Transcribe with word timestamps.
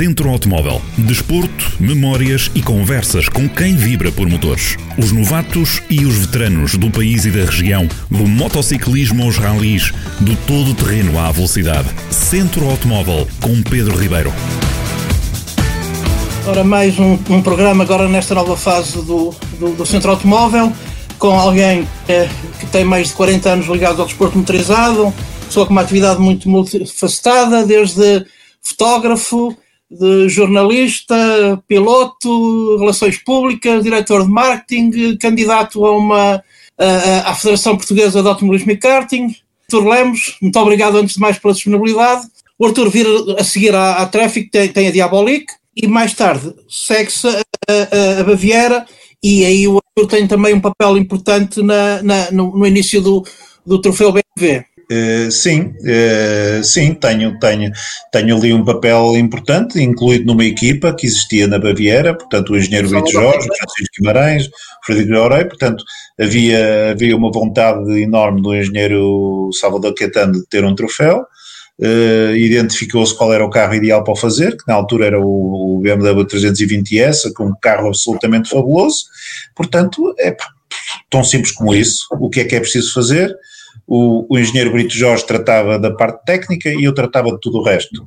Centro 0.00 0.30
Automóvel. 0.30 0.80
Desporto, 0.96 1.72
memórias 1.78 2.50
e 2.54 2.62
conversas 2.62 3.28
com 3.28 3.46
quem 3.46 3.76
vibra 3.76 4.10
por 4.10 4.26
motores. 4.26 4.78
Os 4.96 5.12
novatos 5.12 5.82
e 5.90 6.06
os 6.06 6.16
veteranos 6.16 6.74
do 6.78 6.90
país 6.90 7.26
e 7.26 7.30
da 7.30 7.44
região, 7.44 7.86
do 8.10 8.26
motociclismo 8.26 9.24
aos 9.24 9.36
ralis, 9.36 9.92
do 10.18 10.34
todo 10.46 10.74
terreno 10.74 11.18
à 11.18 11.30
velocidade. 11.30 11.90
Centro 12.10 12.66
Automóvel 12.70 13.28
com 13.42 13.62
Pedro 13.62 13.94
Ribeiro. 13.94 14.32
Ora, 16.46 16.64
mais 16.64 16.98
um, 16.98 17.18
um 17.28 17.42
programa 17.42 17.84
agora 17.84 18.08
nesta 18.08 18.34
nova 18.34 18.56
fase 18.56 19.04
do, 19.04 19.34
do, 19.58 19.74
do 19.74 19.84
Centro 19.84 20.12
Automóvel, 20.12 20.72
com 21.18 21.38
alguém 21.38 21.86
é, 22.08 22.26
que 22.58 22.64
tem 22.68 22.84
mais 22.84 23.08
de 23.08 23.12
40 23.12 23.50
anos 23.50 23.66
ligado 23.66 24.00
ao 24.00 24.06
desporto 24.06 24.38
motorizado, 24.38 25.12
pessoa 25.44 25.66
com 25.66 25.72
uma 25.72 25.82
atividade 25.82 26.18
muito 26.22 26.48
multifacetada, 26.48 27.66
desde 27.66 28.24
fotógrafo, 28.62 29.54
de 29.90 30.28
jornalista, 30.28 31.62
piloto, 31.66 32.76
relações 32.78 33.18
públicas, 33.18 33.82
diretor 33.82 34.24
de 34.24 34.30
marketing, 34.30 35.16
candidato 35.16 35.84
a 35.84 35.96
uma 35.96 36.44
à 37.24 37.34
Federação 37.34 37.76
Portuguesa 37.76 38.22
de 38.22 38.28
Automobilismo 38.28 38.72
e 38.72 38.76
Karting. 38.76 39.34
Arthur 39.64 39.86
Lemos, 39.86 40.36
muito 40.40 40.58
obrigado 40.58 40.96
antes 40.96 41.14
de 41.14 41.20
mais 41.20 41.38
pela 41.38 41.54
disponibilidade. 41.54 42.26
O 42.58 42.66
Arthur 42.66 42.90
vir 42.90 43.06
a 43.38 43.44
seguir 43.44 43.74
à, 43.74 43.98
à 43.98 44.06
Traffic 44.06 44.50
tem, 44.50 44.68
tem 44.68 44.88
a 44.88 44.90
Diabolic 44.90 45.46
e 45.76 45.86
mais 45.86 46.14
tarde 46.14 46.52
segue-se 46.68 47.28
a, 47.28 47.42
a, 47.68 48.20
a, 48.20 48.24
Baviera 48.24 48.84
e 49.22 49.44
aí 49.44 49.68
o 49.68 49.78
Arthur 49.78 50.08
tem 50.08 50.26
também 50.26 50.54
um 50.54 50.60
papel 50.60 50.96
importante 50.96 51.62
na, 51.62 52.02
na 52.02 52.30
no, 52.30 52.56
no, 52.58 52.66
início 52.66 53.00
do, 53.00 53.24
do 53.64 53.80
troféu 53.80 54.12
BMW. 54.12 54.64
Uh, 54.90 55.30
sim, 55.30 55.72
uh, 55.82 56.64
sim, 56.64 56.94
tenho, 56.94 57.38
tenho, 57.38 57.70
tenho 58.10 58.36
ali 58.36 58.52
um 58.52 58.64
papel 58.64 59.16
importante, 59.16 59.80
incluído 59.80 60.26
numa 60.26 60.44
equipa 60.44 60.92
que 60.92 61.06
existia 61.06 61.46
na 61.46 61.60
Baviera, 61.60 62.12
portanto 62.12 62.50
o 62.50 62.58
engenheiro 62.58 62.88
Brito 62.88 63.12
Jorge, 63.12 63.48
o 63.48 63.56
Francisco 63.56 63.94
Guimarães, 63.96 64.46
o 64.48 64.50
Frederico 64.84 65.16
Orei, 65.16 65.44
portanto 65.44 65.84
havia, 66.18 66.90
havia 66.90 67.16
uma 67.16 67.30
vontade 67.30 67.88
enorme 68.02 68.42
do 68.42 68.52
engenheiro 68.52 69.50
Salvador 69.52 69.94
Caetano 69.94 70.32
de 70.32 70.46
ter 70.46 70.64
um 70.64 70.74
troféu, 70.74 71.24
uh, 71.78 72.34
identificou-se 72.34 73.16
qual 73.16 73.32
era 73.32 73.44
o 73.44 73.50
carro 73.50 73.74
ideal 73.74 74.02
para 74.02 74.14
o 74.14 74.16
fazer, 74.16 74.56
que 74.56 74.64
na 74.66 74.74
altura 74.74 75.06
era 75.06 75.20
o, 75.20 75.76
o 75.76 75.80
BMW 75.80 76.24
320S, 76.26 77.32
com 77.32 77.44
um 77.44 77.54
carro 77.62 77.86
absolutamente 77.86 78.50
fabuloso, 78.50 79.04
portanto 79.54 80.12
é 80.18 80.36
tão 81.08 81.22
simples 81.22 81.52
como 81.52 81.72
isso, 81.72 82.08
o 82.10 82.28
que 82.28 82.40
é 82.40 82.44
que 82.44 82.56
é 82.56 82.60
preciso 82.60 82.92
fazer? 82.92 83.32
O, 83.90 84.24
o 84.30 84.38
engenheiro 84.38 84.70
Brito 84.70 84.94
Jorge 84.94 85.26
tratava 85.26 85.76
da 85.76 85.90
parte 85.90 86.24
técnica 86.24 86.68
e 86.68 86.84
eu 86.84 86.94
tratava 86.94 87.32
de 87.32 87.40
tudo 87.40 87.58
o 87.58 87.64
resto. 87.64 88.00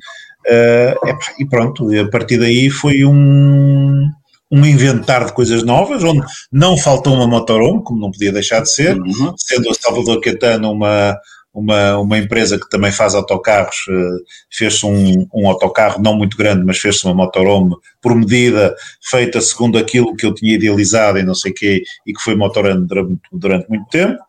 Uh, 0.48 1.18
e 1.38 1.46
pronto, 1.46 1.90
a 2.00 2.10
partir 2.10 2.38
daí 2.38 2.70
foi 2.70 3.04
um, 3.04 4.10
um 4.50 4.66
inventar 4.66 5.26
de 5.26 5.34
coisas 5.34 5.62
novas, 5.64 6.02
onde 6.02 6.26
não 6.50 6.78
faltou 6.78 7.14
uma 7.14 7.28
motorhome, 7.28 7.84
como 7.84 8.00
não 8.00 8.12
podia 8.12 8.32
deixar 8.32 8.62
de 8.62 8.72
ser, 8.72 8.98
uhum. 8.98 9.34
sendo 9.38 9.70
a 9.70 9.74
Salvador 9.74 10.22
Caetano 10.22 10.72
uma, 10.72 11.18
uma, 11.54 12.00
uma 12.00 12.18
empresa 12.18 12.60
que 12.60 12.68
também 12.68 12.92
faz 12.92 13.14
autocarros, 13.14 13.86
eh, 13.88 14.24
fez-se 14.50 14.86
um, 14.86 15.28
um 15.32 15.48
autocarro 15.48 16.02
não 16.02 16.16
muito 16.16 16.36
grande, 16.36 16.66
mas 16.66 16.80
fez-se 16.80 17.06
uma 17.06 17.14
motorhome 17.14 17.76
por 18.02 18.16
medida, 18.16 18.76
feita 19.04 19.40
segundo 19.40 19.78
aquilo 19.78 20.16
que 20.16 20.26
eu 20.26 20.34
tinha 20.34 20.56
idealizado 20.56 21.20
e 21.20 21.24
não 21.24 21.36
sei 21.36 21.52
o 21.52 21.54
quê, 21.54 21.84
e 22.08 22.14
que 22.14 22.22
foi 22.22 22.36
motorhome 22.36 22.88
durante, 22.88 23.20
durante 23.32 23.70
muito 23.70 23.88
tempo. 23.90 24.20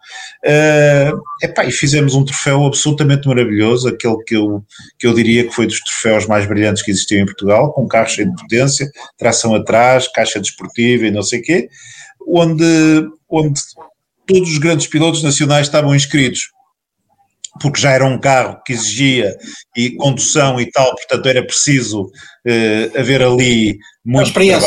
Uh, 0.45 1.19
epá, 1.43 1.65
e 1.65 1.73
fizemos 1.73 2.15
um 2.15 2.25
troféu 2.25 2.67
absolutamente 2.67 3.27
maravilhoso, 3.27 3.89
aquele 3.89 4.23
que 4.25 4.37
eu, 4.37 4.63
que 4.99 5.07
eu 5.07 5.15
diria 5.15 5.45
que 5.45 5.55
foi 5.55 5.67
dos 5.67 5.81
troféus 5.81 6.27
mais 6.27 6.47
brilhantes 6.47 6.83
que 6.83 6.91
existiam 6.91 7.23
em 7.23 7.27
Portugal, 7.27 7.73
com 7.73 7.89
carro 7.89 8.09
cheio 8.09 8.29
de 8.29 8.43
potência, 8.43 8.87
tração 9.17 9.55
atrás, 9.55 10.07
caixa 10.09 10.39
desportiva 10.39 11.07
e 11.07 11.11
não 11.11 11.23
sei 11.23 11.41
o 11.41 11.43
quê, 11.43 11.69
onde, 12.29 13.09
onde 13.31 13.61
todos 14.27 14.51
os 14.51 14.59
grandes 14.59 14.87
pilotos 14.87 15.23
nacionais 15.23 15.67
estavam 15.67 15.95
inscritos 15.95 16.55
porque 17.61 17.81
já 17.81 17.93
era 17.93 18.05
um 18.05 18.19
carro 18.19 18.61
que 18.65 18.73
exigia 18.73 19.37
e 19.77 19.91
condução 19.97 20.61
e 20.61 20.71
tal, 20.71 20.95
portanto 20.95 21.27
era 21.27 21.45
preciso 21.45 22.11
eh, 22.47 22.91
haver 22.97 23.23
ali 23.23 23.79
muito 24.05 24.33
trabalho. 24.33 24.65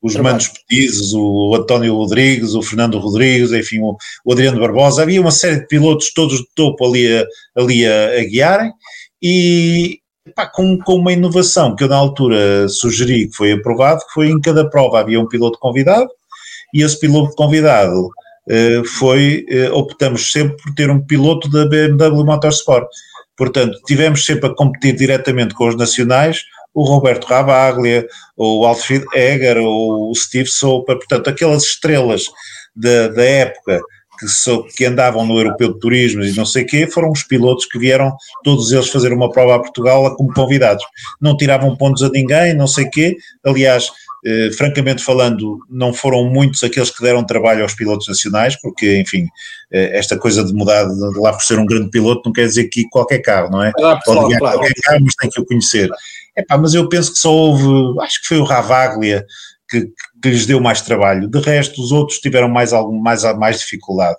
Os 0.00 0.12
trabalho. 0.12 0.34
Manos 0.34 0.48
Petizes, 0.48 1.12
o 1.12 1.54
António 1.54 1.96
Rodrigues, 1.96 2.54
o 2.54 2.62
Fernando 2.62 2.98
Rodrigues, 2.98 3.52
enfim, 3.52 3.80
o, 3.80 3.96
o, 4.24 4.32
Adriano 4.32 4.60
Barbosa, 4.60 5.02
havia 5.02 5.20
uma 5.20 5.30
série 5.30 5.60
de 5.60 5.66
pilotos 5.66 6.12
todos 6.12 6.38
de 6.38 6.46
topo 6.54 6.86
ali 6.86 7.18
a, 7.18 7.24
ali 7.56 7.86
a, 7.86 8.20
a 8.20 8.24
guiarem 8.24 8.72
e 9.22 9.98
pá, 10.34 10.46
com, 10.46 10.78
com 10.78 10.94
uma 10.94 11.12
inovação 11.12 11.74
que 11.74 11.84
eu 11.84 11.88
na 11.88 11.96
altura 11.96 12.68
sugeri 12.68 13.28
que 13.28 13.36
foi 13.36 13.52
aprovado, 13.52 14.00
que 14.00 14.12
foi 14.12 14.28
em 14.28 14.40
cada 14.40 14.68
prova 14.68 15.00
havia 15.00 15.20
um 15.20 15.26
piloto 15.26 15.58
convidado 15.58 16.08
e 16.74 16.82
esse 16.82 16.98
piloto 16.98 17.34
convidado 17.34 18.10
foi, 18.84 19.44
eh, 19.48 19.70
optamos 19.70 20.32
sempre 20.32 20.56
por 20.56 20.74
ter 20.74 20.90
um 20.90 21.00
piloto 21.00 21.50
da 21.50 21.66
BMW 21.66 22.24
Motorsport. 22.24 22.86
Portanto, 23.36 23.78
tivemos 23.86 24.24
sempre 24.24 24.50
a 24.50 24.54
competir 24.54 24.96
diretamente 24.96 25.54
com 25.54 25.68
os 25.68 25.76
nacionais, 25.76 26.42
o 26.74 26.82
Roberto 26.82 27.26
Rabaglia, 27.26 28.06
o 28.36 28.64
Alfred 28.66 29.04
Egger, 29.14 29.58
o 29.60 30.12
Steve 30.14 30.48
Sopa, 30.48 30.96
portanto, 30.96 31.28
aquelas 31.28 31.64
estrelas 31.64 32.24
da, 32.74 33.08
da 33.08 33.22
época 33.22 33.80
que, 34.18 34.28
so, 34.28 34.64
que, 34.64 34.84
andavam 34.84 35.24
no 35.24 35.38
Europeu 35.38 35.72
de 35.72 35.78
Turismo 35.78 36.24
e 36.24 36.32
não 36.34 36.44
sei 36.44 36.64
o 36.64 36.66
quê, 36.66 36.86
foram 36.86 37.10
os 37.10 37.22
pilotos 37.22 37.66
que 37.66 37.78
vieram, 37.78 38.16
todos 38.42 38.72
eles, 38.72 38.88
fazer 38.88 39.12
uma 39.12 39.30
prova 39.30 39.56
a 39.56 39.60
Portugal 39.60 40.16
como 40.16 40.32
convidados. 40.32 40.84
Não 41.20 41.36
tiravam 41.36 41.76
pontos 41.76 42.02
a 42.02 42.08
ninguém, 42.08 42.54
não 42.54 42.66
sei 42.66 42.86
o 42.86 42.90
quê. 42.90 43.16
Aliás, 43.44 43.90
eh, 44.24 44.50
francamente 44.56 45.04
falando, 45.04 45.58
não 45.70 45.92
foram 45.92 46.24
muitos 46.24 46.64
aqueles 46.64 46.90
que 46.90 47.02
deram 47.02 47.24
trabalho 47.24 47.62
aos 47.62 47.74
pilotos 47.74 48.08
nacionais, 48.08 48.56
porque, 48.60 48.98
enfim, 48.98 49.26
eh, 49.72 49.96
esta 49.96 50.18
coisa 50.18 50.44
de 50.44 50.52
mudar 50.52 50.84
de 50.84 51.18
lá 51.18 51.32
por 51.32 51.42
ser 51.42 51.58
um 51.58 51.66
grande 51.66 51.90
piloto 51.90 52.22
não 52.24 52.32
quer 52.32 52.46
dizer 52.46 52.68
que 52.68 52.88
qualquer 52.90 53.18
carro, 53.18 53.50
não 53.50 53.62
é? 53.62 53.72
Claro, 53.72 54.00
Pode 54.04 54.18
claro, 54.18 54.38
claro. 54.38 54.58
qualquer 54.58 54.74
carro, 54.82 55.00
mas 55.04 55.14
tem 55.14 55.30
que 55.30 55.40
o 55.40 55.46
conhecer. 55.46 55.88
Epá, 56.36 56.58
mas 56.58 56.74
eu 56.74 56.88
penso 56.88 57.12
que 57.12 57.18
só 57.18 57.32
houve, 57.32 58.00
acho 58.00 58.20
que 58.20 58.28
foi 58.28 58.38
o 58.38 58.44
Ravaglia 58.44 59.24
que, 59.68 59.86
que, 60.22 60.30
lhes 60.30 60.46
deu 60.46 60.60
mais 60.60 60.80
trabalho. 60.80 61.28
De 61.28 61.40
resto, 61.40 61.82
os 61.82 61.92
outros 61.92 62.18
tiveram 62.18 62.48
mais, 62.48 62.72
algum, 62.72 62.98
mais, 62.98 63.22
mais 63.36 63.60
dificuldade. 63.60 64.16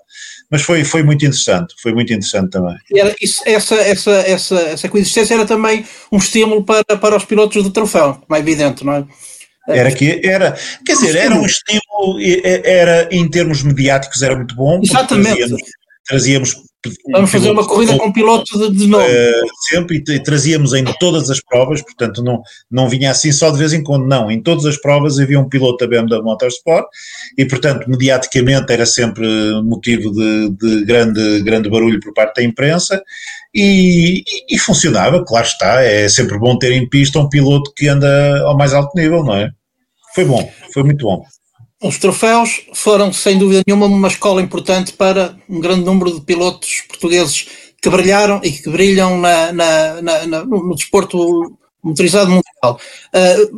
Mas 0.50 0.62
foi, 0.62 0.84
foi 0.84 1.02
muito 1.02 1.24
interessante, 1.24 1.74
foi 1.80 1.92
muito 1.92 2.12
interessante 2.12 2.50
também. 2.50 2.76
Era 2.94 3.14
isso, 3.20 3.42
essa, 3.44 3.74
essa, 3.74 4.10
essa, 4.10 4.60
essa 4.60 4.88
coexistência 4.88 5.34
era 5.34 5.46
também 5.46 5.84
um 6.10 6.18
estímulo 6.18 6.64
para, 6.64 6.96
para 6.96 7.16
os 7.16 7.24
pilotos 7.24 7.62
do 7.62 7.70
troféu, 7.70 8.14
como 8.26 8.36
é 8.36 8.40
evidente, 8.40 8.84
não 8.84 8.94
é? 8.94 9.04
Era 9.72 9.92
que 9.92 10.20
era, 10.24 10.56
quer 10.84 10.92
dizer, 10.92 11.16
era 11.16 11.34
um 11.34 11.46
estímulo, 11.46 12.18
era 12.64 13.08
em 13.10 13.28
termos 13.28 13.62
mediáticos 13.62 14.22
era 14.22 14.36
muito 14.36 14.54
bom. 14.54 14.80
Exatamente. 14.82 15.36
Trazíamos, 15.36 15.62
trazíamos 16.06 16.70
Vamos 17.12 17.30
fazer 17.30 17.50
uma 17.50 17.66
corrida 17.66 17.98
com 17.98 18.10
piloto 18.10 18.58
de, 18.58 18.78
de 18.78 18.86
novo. 18.86 19.04
Uh, 19.04 19.48
sempre, 19.68 20.02
e, 20.08 20.12
e 20.12 20.22
trazíamos 20.22 20.72
em 20.72 20.82
todas 20.98 21.28
as 21.28 21.38
provas, 21.38 21.82
portanto 21.82 22.22
não, 22.22 22.40
não 22.70 22.88
vinha 22.88 23.10
assim 23.10 23.30
só 23.32 23.50
de 23.50 23.58
vez 23.58 23.74
em 23.74 23.82
quando, 23.82 24.06
não. 24.06 24.30
Em 24.30 24.42
todas 24.42 24.64
as 24.64 24.80
provas 24.80 25.18
havia 25.18 25.38
um 25.38 25.48
piloto 25.48 25.84
da 25.84 25.86
BMW 25.86 26.22
Motorsport 26.22 26.86
e, 27.36 27.44
portanto, 27.44 27.86
mediaticamente 27.86 28.72
era 28.72 28.86
sempre 28.86 29.26
motivo 29.62 30.10
de, 30.10 30.50
de 30.56 30.84
grande, 30.86 31.42
grande 31.42 31.68
barulho 31.68 32.00
por 32.00 32.14
parte 32.14 32.36
da 32.36 32.42
imprensa 32.42 33.02
e, 33.54 34.20
e, 34.20 34.54
e, 34.54 34.58
funcionava, 34.58 35.22
claro 35.22 35.46
está, 35.46 35.82
é 35.82 36.08
sempre 36.08 36.38
bom 36.38 36.58
ter 36.58 36.72
em 36.72 36.88
pista 36.88 37.18
um 37.18 37.28
piloto 37.28 37.72
que 37.76 37.88
anda 37.88 38.40
ao 38.46 38.56
mais 38.56 38.72
alto 38.72 38.92
nível, 38.96 39.22
não 39.22 39.36
é? 39.36 39.50
Foi 40.14 40.24
bom, 40.24 40.52
foi 40.72 40.82
muito 40.82 41.04
bom. 41.04 41.24
Os 41.82 41.98
troféus 41.98 42.66
foram, 42.74 43.12
sem 43.12 43.38
dúvida 43.38 43.62
nenhuma, 43.66 43.86
uma 43.86 44.08
escola 44.08 44.42
importante 44.42 44.92
para 44.92 45.36
um 45.48 45.60
grande 45.60 45.84
número 45.84 46.12
de 46.12 46.20
pilotos 46.20 46.82
portugueses 46.86 47.46
que 47.80 47.88
brilharam 47.88 48.40
e 48.44 48.52
que 48.52 48.68
brilham 48.68 49.18
na, 49.18 49.52
na, 49.52 50.02
na, 50.02 50.44
no 50.44 50.74
desporto 50.74 51.56
motorizado 51.82 52.30
mundial. 52.30 52.78
Uh, 53.14 53.56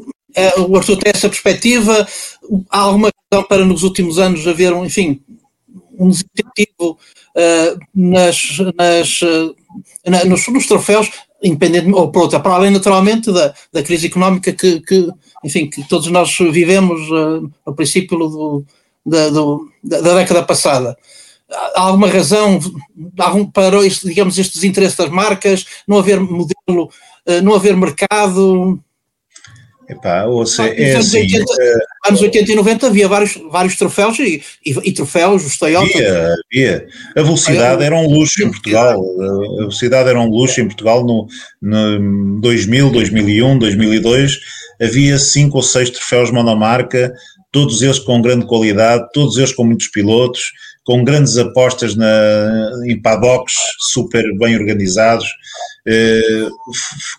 uh, 0.59 0.71
o 0.71 0.77
Arthur 0.77 0.97
tem 0.99 1.13
essa 1.13 1.29
perspectiva. 1.29 2.07
Há 2.71 2.79
alguma 2.79 3.11
razão 3.33 3.45
para, 3.49 3.65
nos 3.65 3.83
últimos 3.83 4.19
anos, 4.19 4.47
haver, 4.47 4.73
um, 4.73 4.85
enfim, 4.85 5.21
um 5.99 6.09
desincentivo 6.09 6.99
uh, 7.37 7.79
nas, 7.93 8.59
nas, 8.77 9.21
na, 10.07 10.25
nos, 10.25 10.47
nos, 10.47 10.67
troféus, 10.67 11.11
independente, 11.43 11.91
ou 11.93 12.11
por 12.11 12.23
outra, 12.23 12.41
para 12.41 12.55
além 12.55 12.71
naturalmente 12.71 13.33
da, 13.33 13.53
da 13.73 13.83
crise 13.83 14.07
económica 14.07 14.53
que, 14.53 14.81
que, 14.81 15.09
enfim, 15.45 15.69
que 15.69 15.87
todos 15.89 16.07
nós 16.09 16.37
vivemos 16.39 17.01
uh, 17.11 17.51
no 17.67 17.75
princípio 17.75 18.17
do, 18.17 18.65
da, 19.05 19.29
do, 19.29 19.69
da, 19.83 20.01
da, 20.01 20.15
década 20.15 20.43
passada. 20.45 20.97
Há 21.75 21.83
alguma 21.83 22.07
razão 22.07 22.61
para, 23.53 23.77
digamos, 24.05 24.39
estes 24.39 24.63
interesses 24.63 24.97
das 24.97 25.11
marcas, 25.11 25.67
não 25.87 25.99
haver 25.99 26.21
modelo, 26.21 26.85
uh, 27.27 27.43
não 27.43 27.55
haver 27.55 27.77
mercado? 27.77 28.81
Epá, 29.93 30.25
ouça, 30.25 30.65
é 30.65 30.95
anos, 30.95 31.09
assim, 31.09 31.19
80, 31.19 31.45
uh, 31.45 32.09
anos 32.09 32.23
80 32.23 32.53
e 32.53 32.55
90 32.55 32.87
havia 32.87 33.09
vários, 33.09 33.39
vários 33.51 33.77
troféus 33.77 34.19
e, 34.19 34.43
e, 34.65 34.71
e 34.85 34.93
troféus, 34.93 35.45
os 35.45 35.59
Toyota. 35.59 35.87
Havia, 35.87 36.35
havia. 36.51 36.87
A 37.15 37.23
velocidade 37.23 37.85
era 37.85 37.95
um 37.95 38.09
luxo 38.09 38.43
em 38.43 38.51
Portugal. 38.51 39.05
A 39.21 39.57
velocidade 39.59 40.09
era 40.09 40.19
um 40.19 40.31
luxo 40.31 40.61
em 40.63 40.67
Portugal 40.67 41.05
no, 41.05 41.27
no 41.61 42.41
2000, 42.41 42.91
2001, 42.91 43.59
2002. 43.59 44.41
Havia 44.81 45.19
cinco 45.19 45.59
ou 45.59 45.63
seis 45.63 45.91
troféus 45.91 46.31
monomarca, 46.31 47.13
todos 47.53 47.83
eles 47.83 47.99
com 47.99 48.23
grande 48.23 48.47
qualidade, 48.47 49.07
todos 49.13 49.37
eles 49.37 49.53
com 49.53 49.65
muitos 49.65 49.89
pilotos, 49.89 50.41
com 50.85 51.05
grandes 51.05 51.37
apostas 51.37 51.95
na, 51.95 52.73
em 52.87 53.01
paddocks 53.01 53.55
super 53.91 54.25
bem 54.39 54.57
organizados. 54.57 55.27
Uh, 55.87 56.51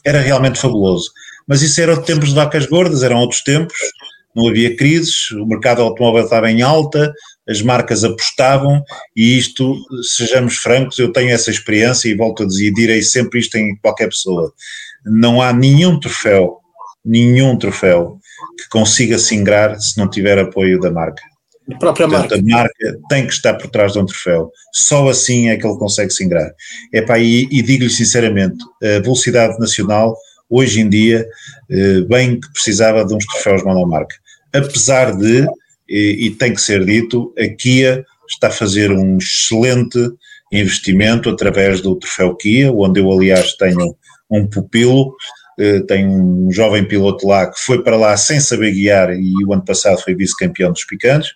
era 0.04 0.20
realmente 0.20 0.60
fabuloso 0.60 1.12
mas 1.48 1.62
isso 1.62 1.80
era 1.82 2.00
tempos 2.02 2.30
de 2.30 2.36
vacas 2.36 2.66
gordas, 2.66 3.04
eram 3.04 3.18
outros 3.18 3.42
tempos, 3.42 3.78
não 4.36 4.48
havia 4.50 4.76
crises, 4.76 5.32
o 5.32 5.46
mercado 5.46 5.82
automóvel 5.82 6.24
estava 6.24 6.50
em 6.50 6.62
alta, 6.62 7.14
as 7.48 7.62
marcas 7.62 8.04
apostavam 8.04 8.84
e 9.16 9.38
isto, 9.38 9.76
sejamos 10.02 10.56
francos, 10.58 10.98
eu 10.98 11.12
tenho 11.12 11.30
essa 11.30 11.52
experiência 11.52 12.10
e 12.10 12.16
volto 12.16 12.44
a 12.44 12.48
dizer, 12.48 12.68
e 12.68 12.74
direi 12.74 13.02
sempre 13.02 13.40
isto 13.40 13.56
em 13.58 13.76
qualquer 13.78 14.08
pessoa, 14.08 14.52
não 15.06 15.42
há 15.42 15.54
nenhum 15.54 16.00
troféu, 16.00 16.58
nenhum 17.06 17.58
troféu 17.58 18.18
que 18.58 18.68
consiga 18.70 19.20
se 19.20 19.36
ingrar 19.36 19.80
se 19.80 19.98
não 19.98 20.10
tiver 20.10 20.40
apoio 20.40 20.80
da 20.80 20.92
marca. 20.92 21.22
A 21.72 21.78
própria 21.78 22.08
Portanto, 22.08 22.44
marca. 22.46 22.56
A 22.56 22.92
marca 22.92 23.00
tem 23.10 23.26
que 23.26 23.34
estar 23.34 23.54
por 23.54 23.70
trás 23.70 23.94
de 23.94 24.00
um 24.00 24.06
troféu. 24.06 24.52
Só 24.74 25.08
assim 25.08 25.50
é 25.50 25.56
que 25.56 25.66
ele 25.66 25.78
consegue 25.78 26.12
se 26.12 26.24
ingrar. 26.24 26.52
Epá, 26.92 27.18
e, 27.20 27.48
e 27.50 27.62
digo-lhe 27.62 27.90
sinceramente, 27.90 28.58
a 28.82 29.00
velocidade 29.00 29.58
nacional 29.60 30.14
hoje 30.54 30.82
em 30.82 30.90
dia, 30.90 31.26
eh, 31.70 32.02
bem 32.02 32.40
que 32.40 32.52
precisava 32.52 33.04
de 33.04 33.16
uns 33.16 33.26
troféus 33.26 33.64
monomarca. 33.64 34.16
Apesar 34.54 35.16
de, 35.18 35.48
e, 35.90 36.28
e 36.28 36.32
tem 36.32 36.54
que 36.54 36.62
ser 36.62 36.86
dito, 36.86 37.34
a 37.38 37.48
Kia 37.48 38.06
está 38.30 38.48
a 38.50 38.52
fazer 38.52 38.92
um 38.92 39.18
excelente 39.18 39.98
investimento 40.52 41.30
através 41.30 41.82
do 41.82 41.96
troféu 41.96 42.36
Kia, 42.36 42.72
onde 42.72 43.00
eu, 43.00 43.12
aliás, 43.12 43.54
tenho 43.54 43.96
um 44.30 44.48
pupilo, 44.48 45.16
eh, 45.60 45.82
tenho 45.88 46.10
um 46.12 46.52
jovem 46.52 46.84
piloto 46.88 47.28
lá 47.28 47.48
que 47.48 47.60
foi 47.60 47.84
para 47.84 47.98
lá 47.98 48.16
sem 48.16 48.40
saber 48.40 48.72
guiar 48.74 49.12
e 49.12 49.34
o 49.46 49.54
ano 49.54 49.66
passado 49.66 50.02
foi 50.02 50.14
vice-campeão 50.14 50.72
dos 50.72 50.86
picantes, 50.86 51.32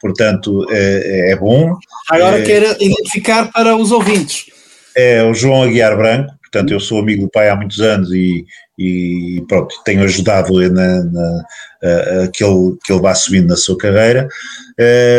portanto 0.00 0.66
é, 0.70 1.32
é 1.32 1.36
bom. 1.36 1.76
Agora 2.10 2.40
é, 2.40 2.42
quero 2.42 2.82
identificar 2.82 3.52
para 3.52 3.76
os 3.76 3.92
ouvintes. 3.92 4.46
É 4.94 5.22
o 5.22 5.34
João 5.34 5.62
Aguiar 5.62 5.96
Branco, 5.96 6.34
portanto 6.52 6.70
eu 6.70 6.78
sou 6.78 6.98
amigo 6.98 7.22
do 7.22 7.30
pai 7.30 7.48
há 7.48 7.56
muitos 7.56 7.80
anos 7.80 8.12
e, 8.12 8.44
e 8.78 9.42
pronto, 9.48 9.74
tenho 9.84 10.04
ajudado 10.04 10.52
na, 10.70 11.02
na, 11.02 11.44
a, 11.82 12.24
a, 12.24 12.28
que, 12.28 12.44
ele, 12.44 12.76
que 12.84 12.92
ele 12.92 13.00
vá 13.00 13.14
subindo 13.14 13.48
na 13.48 13.56
sua 13.56 13.76
carreira. 13.78 14.28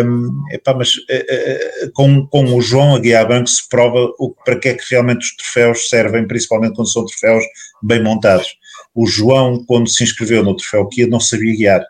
Um, 0.06 0.30
epá, 0.51 0.75
mas 0.75 0.95
uh, 0.95 1.85
uh, 1.85 1.91
com, 1.94 2.27
com 2.27 2.56
o 2.56 2.62
João 2.62 2.95
Aguiar 2.95 3.27
Banco 3.27 3.50
se 3.50 3.68
prova 3.68 4.13
o, 4.19 4.33
para 4.45 4.59
que 4.59 4.69
é 4.69 4.74
que 4.75 4.83
realmente 4.91 5.24
os 5.24 5.35
troféus 5.35 5.89
servem, 5.89 6.27
principalmente 6.27 6.75
quando 6.75 6.91
são 6.91 7.06
troféus 7.06 7.44
bem 7.81 8.03
montados. 8.03 8.47
O 8.94 9.07
João, 9.07 9.65
quando 9.65 9.89
se 9.89 10.03
inscreveu 10.03 10.44
no 10.44 10.56
troféu 10.56 10.88
Kia, 10.88 11.07
não 11.07 11.19
sabia 11.19 11.56
guiar, 11.56 11.83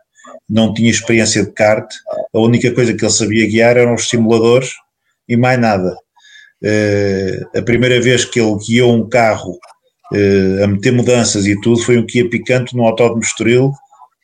não 0.50 0.74
tinha 0.74 0.90
experiência 0.90 1.44
de 1.44 1.51
kart, 1.51 1.88
a 2.34 2.40
única 2.40 2.72
coisa 2.72 2.94
que 2.94 3.04
ele 3.04 3.12
sabia 3.12 3.48
guiar 3.48 3.75
eram 3.75 3.95
os 3.95 4.07
simuladores 4.07 4.72
e 5.28 5.36
mais 5.36 5.60
nada. 5.60 5.98
Uh, 6.63 7.57
a 7.57 7.62
primeira 7.62 8.00
vez 8.01 8.24
que 8.24 8.39
ele 8.39 8.56
guiou 8.57 8.94
um 8.94 9.10
carro 9.10 9.51
uh, 10.13 10.63
a 10.63 10.68
meter 10.68 10.94
mudanças 10.94 11.45
e 11.45 11.60
tudo 11.60 11.81
foi 11.81 11.98
um 11.98 12.06
Kia 12.06 12.30
Picanto 12.30 12.75
no 12.75 12.83
Autódromo 12.83 13.21
Estoril 13.21 13.71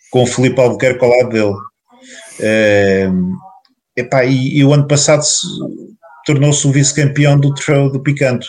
com 0.10 0.24
o 0.24 0.28
Filipe 0.28 0.60
Albuquerque 0.60 1.04
ao 1.04 1.12
lado 1.12 1.30
dele. 1.30 1.56
Uh, 2.40 3.36
epá, 3.96 4.24
e, 4.24 4.58
e 4.58 4.64
o 4.64 4.74
ano 4.74 4.88
passado 4.88 5.24
tornou-se 6.26 6.66
o 6.66 6.72
vice-campeão 6.72 7.38
do 7.38 7.54
troféu 7.54 7.92
do 7.92 8.02
Picanto. 8.02 8.48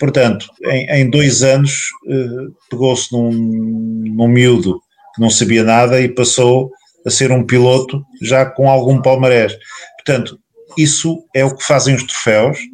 Portanto, 0.00 0.46
em, 0.64 0.86
em 0.90 1.10
dois 1.10 1.42
anos 1.42 1.90
pegou-se 2.70 3.12
num, 3.12 3.30
num 3.30 4.28
miúdo 4.28 4.80
que 5.14 5.20
não 5.20 5.28
sabia 5.28 5.62
nada 5.62 6.00
e 6.00 6.08
passou 6.08 6.70
a 7.06 7.10
ser 7.10 7.30
um 7.30 7.44
piloto 7.44 8.02
já 8.22 8.46
com 8.46 8.68
algum 8.68 9.00
palmarés. 9.00 9.56
Portanto, 9.96 10.38
isso 10.76 11.24
é 11.34 11.44
o 11.44 11.54
que 11.54 11.62
fazem 11.62 11.94
os 11.94 12.02
troféus, 12.02 12.58
eh, 12.58 12.64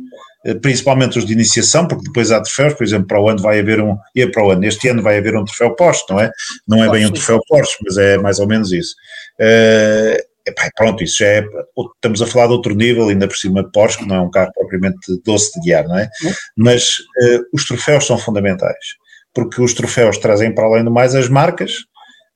principalmente 0.62 1.18
os 1.18 1.26
de 1.26 1.32
iniciação, 1.32 1.86
porque 1.86 2.04
depois 2.04 2.30
há 2.30 2.40
troféus, 2.40 2.74
por 2.74 2.84
exemplo, 2.84 3.06
para 3.06 3.20
o 3.20 3.28
ano 3.28 3.40
vai 3.40 3.60
haver 3.60 3.80
um, 3.80 3.96
e 4.14 4.26
para 4.26 4.44
o 4.44 4.50
ano, 4.50 4.64
este 4.64 4.88
ano 4.88 5.02
vai 5.02 5.18
haver 5.18 5.36
um 5.36 5.44
troféu 5.44 5.74
Porsche, 5.74 6.04
não 6.08 6.20
é? 6.20 6.30
Não 6.66 6.82
é 6.82 6.90
bem 6.90 7.06
um 7.06 7.10
troféu 7.10 7.40
Porsche, 7.46 7.76
mas 7.84 7.98
é 7.98 8.16
mais 8.18 8.38
ou 8.38 8.46
menos 8.46 8.72
isso. 8.72 8.94
Uh, 9.38 10.16
epá, 10.46 10.70
pronto, 10.76 11.04
isso 11.04 11.18
já 11.18 11.26
é, 11.26 11.44
estamos 11.94 12.22
a 12.22 12.26
falar 12.26 12.46
de 12.46 12.52
outro 12.52 12.74
nível, 12.74 13.08
ainda 13.08 13.28
por 13.28 13.36
cima 13.36 13.62
de 13.62 13.70
Porsche, 13.70 13.98
que 13.98 14.06
não 14.06 14.16
é 14.16 14.20
um 14.20 14.30
carro 14.30 14.52
propriamente 14.54 14.98
doce 15.24 15.52
de 15.54 15.60
guiar, 15.60 15.86
não 15.86 15.98
é? 15.98 16.08
Mas 16.56 16.98
uh, 16.98 17.42
os 17.52 17.64
troféus 17.66 18.06
são 18.06 18.16
fundamentais, 18.16 18.96
porque 19.34 19.60
os 19.60 19.74
troféus 19.74 20.18
trazem 20.18 20.54
para 20.54 20.64
além 20.64 20.84
do 20.84 20.90
mais 20.90 21.14
as 21.14 21.28
marcas 21.28 21.72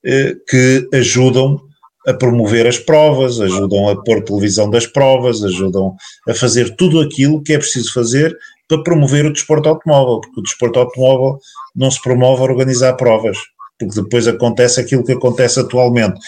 uh, 0.06 0.44
que 0.48 0.88
ajudam 0.92 1.60
a 2.06 2.12
promover 2.12 2.66
as 2.66 2.78
provas, 2.78 3.40
ajudam 3.40 3.88
a 3.88 4.02
pôr 4.02 4.22
televisão 4.22 4.68
das 4.68 4.86
provas, 4.86 5.42
ajudam 5.42 5.94
a 6.28 6.34
fazer 6.34 6.76
tudo 6.76 7.00
aquilo 7.00 7.42
que 7.42 7.54
é 7.54 7.58
preciso 7.58 7.92
fazer 7.92 8.36
para 8.68 8.82
promover 8.82 9.26
o 9.26 9.32
desporto 9.32 9.68
automóvel, 9.68 10.20
porque 10.20 10.40
o 10.40 10.42
desporto 10.42 10.78
automóvel 10.78 11.38
não 11.74 11.90
se 11.90 12.00
promove 12.02 12.42
a 12.42 12.44
organizar 12.44 12.94
provas, 12.94 13.36
porque 13.78 14.00
depois 14.00 14.26
acontece 14.28 14.80
aquilo 14.80 15.04
que 15.04 15.12
acontece 15.12 15.60
atualmente. 15.60 16.18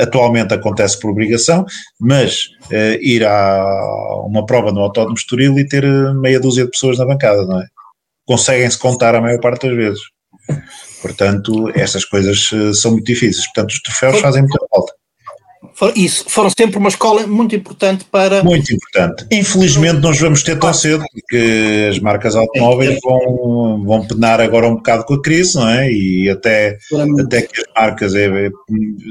Atualmente 0.00 0.54
acontece 0.54 0.98
por 0.98 1.10
obrigação, 1.10 1.64
mas 2.00 2.46
uh, 2.70 2.98
ir 3.00 3.24
a 3.24 4.22
uma 4.26 4.46
prova 4.46 4.72
no 4.72 4.80
Autódromo 4.80 5.16
Estoril 5.16 5.58
e 5.58 5.68
ter 5.68 5.84
meia 6.14 6.40
dúzia 6.40 6.64
de 6.64 6.70
pessoas 6.70 6.98
na 6.98 7.06
bancada, 7.06 7.44
não 7.44 7.60
é? 7.60 7.66
Conseguem-se 8.26 8.78
contar 8.78 9.14
a 9.14 9.20
maior 9.20 9.38
parte 9.40 9.68
das 9.68 9.76
vezes. 9.76 10.00
Portanto, 11.02 11.70
estas 11.74 12.04
coisas 12.04 12.50
uh, 12.52 12.72
são 12.72 12.92
muito 12.92 13.04
difíceis. 13.04 13.44
Portanto, 13.46 13.70
os 13.70 13.82
troféus 13.82 14.20
fazem 14.20 14.42
muita 14.42 14.58
falta 14.70 14.94
isso, 15.94 16.24
foram 16.28 16.50
sempre 16.56 16.78
uma 16.78 16.88
escola 16.88 17.26
muito 17.26 17.54
importante 17.54 18.04
para. 18.10 18.42
Muito 18.42 18.72
importante. 18.72 19.26
Infelizmente, 19.30 20.00
nós 20.00 20.18
vamos 20.18 20.42
ter 20.42 20.58
tão 20.58 20.72
cedo, 20.72 21.04
porque 21.12 21.88
as 21.90 21.98
marcas 21.98 22.36
automóveis 22.36 22.98
vão, 23.02 23.84
vão 23.84 24.06
penar 24.06 24.40
agora 24.40 24.68
um 24.68 24.76
bocado 24.76 25.04
com 25.04 25.14
a 25.14 25.22
crise, 25.22 25.56
não 25.56 25.68
é? 25.68 25.90
E 25.90 26.30
até, 26.30 26.78
até 27.20 27.42
que 27.42 27.60
as 27.60 27.66
marcas, 27.76 28.14
é, 28.14 28.26
é, 28.26 28.50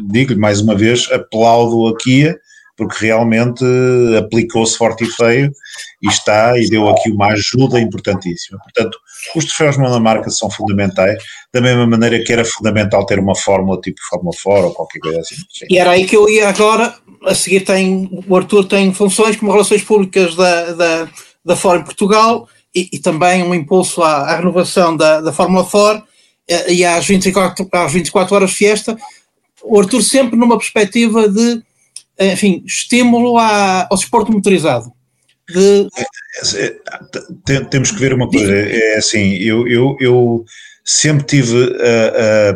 digo-lhe 0.09 0.39
mais 0.39 0.61
uma 0.61 0.75
vez, 0.75 1.09
aplaudo 1.11 1.87
a 1.87 1.97
Kia 1.97 2.37
porque 2.75 3.05
realmente 3.05 3.63
aplicou-se 4.17 4.77
forte 4.77 5.03
e 5.03 5.11
feio 5.11 5.51
e 6.01 6.07
está 6.07 6.57
e 6.57 6.67
deu 6.69 6.89
aqui 6.89 7.11
uma 7.11 7.27
ajuda 7.27 7.79
importantíssima. 7.79 8.59
Portanto, 8.59 8.97
os 9.35 9.45
troféus 9.45 9.77
monomarca 9.77 10.29
são 10.29 10.49
fundamentais, 10.49 11.21
da 11.53 11.61
mesma 11.61 11.87
maneira 11.87 12.23
que 12.23 12.31
era 12.31 12.45
fundamental 12.45 13.05
ter 13.05 13.19
uma 13.19 13.35
fórmula 13.35 13.79
tipo 13.81 13.99
Fórmula 14.09 14.35
4 14.43 14.67
ou 14.67 14.73
qualquer 14.73 14.99
coisa 14.99 15.19
assim. 15.19 15.35
Sim. 15.35 15.65
E 15.69 15.77
era 15.77 15.91
aí 15.91 16.05
que 16.05 16.15
eu 16.15 16.29
ia 16.29 16.49
agora, 16.49 16.95
a 17.25 17.35
seguir 17.35 17.61
tem, 17.61 18.09
o 18.27 18.35
Arthur 18.35 18.65
tem 18.65 18.93
funções 18.93 19.35
como 19.35 19.51
relações 19.51 19.83
públicas 19.83 20.35
da, 20.35 20.73
da, 20.73 21.09
da 21.43 21.55
Ford 21.55 21.81
em 21.81 21.85
Portugal 21.85 22.47
e, 22.73 22.89
e, 22.91 22.99
também 22.99 23.43
um 23.43 23.53
impulso 23.53 24.01
à, 24.01 24.31
à 24.31 24.35
renovação 24.37 24.95
da, 24.95 25.21
da 25.21 25.31
Fórmula 25.31 25.63
4 25.63 26.03
eh, 26.47 26.73
e 26.73 26.85
às 26.85 27.05
24, 27.05 27.67
às 27.71 27.93
24 27.93 28.35
horas 28.35 28.51
fiesta, 28.51 28.97
o 29.63 29.79
Arthur 29.79 30.01
sempre 30.01 30.35
numa 30.37 30.57
perspectiva 30.57 31.29
de 31.29 31.61
enfim, 32.19 32.63
estímulo 32.65 33.37
à, 33.37 33.87
ao 33.89 33.97
desporto 33.97 34.31
motorizado. 34.31 34.92
De... 35.49 35.87
É, 36.55 37.53
é, 37.53 37.59
temos 37.65 37.91
que 37.91 37.99
ver 37.99 38.13
uma 38.13 38.29
coisa, 38.29 38.53
é 38.53 38.95
assim, 38.97 39.33
eu, 39.35 39.67
eu, 39.67 39.95
eu 39.99 40.45
sempre 40.85 41.25
tive 41.25 41.75
a, 41.81 42.51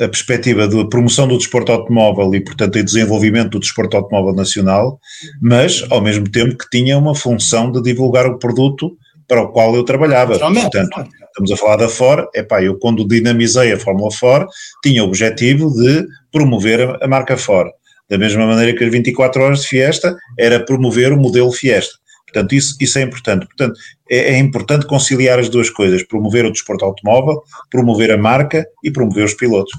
a, 0.00 0.04
a, 0.04 0.08
perspectiva 0.08 0.68
da 0.68 0.84
promoção 0.86 1.26
do 1.26 1.38
desporto 1.38 1.72
automóvel 1.72 2.34
e, 2.34 2.40
portanto, 2.42 2.78
o 2.78 2.84
desenvolvimento 2.84 3.52
do 3.52 3.60
desporto 3.60 3.96
automóvel 3.96 4.34
nacional, 4.34 4.98
mas, 5.40 5.84
ao 5.90 6.00
mesmo 6.00 6.30
tempo, 6.30 6.56
que 6.56 6.68
tinha 6.70 6.98
uma 6.98 7.14
função 7.14 7.72
de 7.72 7.82
divulgar 7.82 8.26
o 8.26 8.38
produto 8.38 8.96
para 9.26 9.42
o 9.42 9.48
qual 9.48 9.74
eu 9.74 9.84
trabalhava. 9.84 10.38
Portanto, 10.38 11.08
estamos 11.26 11.50
a 11.50 11.56
falar 11.56 11.76
da 11.76 11.88
Ford, 11.88 12.26
epá, 12.34 12.62
eu 12.62 12.78
quando 12.78 13.08
dinamizei 13.08 13.72
a 13.72 13.78
Fórmula 13.78 14.10
Ford, 14.10 14.46
tinha 14.82 15.02
o 15.02 15.06
objetivo 15.06 15.70
de 15.70 16.06
promover 16.30 16.82
a, 16.82 17.04
a 17.04 17.08
marca 17.08 17.38
Ford 17.38 17.70
da 18.08 18.18
mesma 18.18 18.46
maneira 18.46 18.76
que 18.76 18.84
as 18.84 18.90
24 18.90 19.42
horas 19.42 19.62
de 19.62 19.68
Fiesta 19.68 20.16
era 20.38 20.64
promover 20.64 21.12
o 21.12 21.16
modelo 21.16 21.52
Fiesta. 21.52 21.94
Portanto, 22.26 22.54
isso, 22.54 22.76
isso 22.80 22.98
é 22.98 23.02
importante. 23.02 23.46
Portanto, 23.46 23.78
é, 24.10 24.34
é, 24.34 24.38
importante 24.38 24.86
conciliar 24.86 25.38
as 25.38 25.48
duas 25.48 25.70
coisas: 25.70 26.02
promover 26.02 26.44
o 26.44 26.52
desporto 26.52 26.84
automóvel, 26.84 27.42
promover 27.70 28.10
a 28.10 28.16
marca 28.18 28.66
e 28.82 28.90
promover 28.90 29.24
os 29.24 29.34
pilotos. 29.34 29.72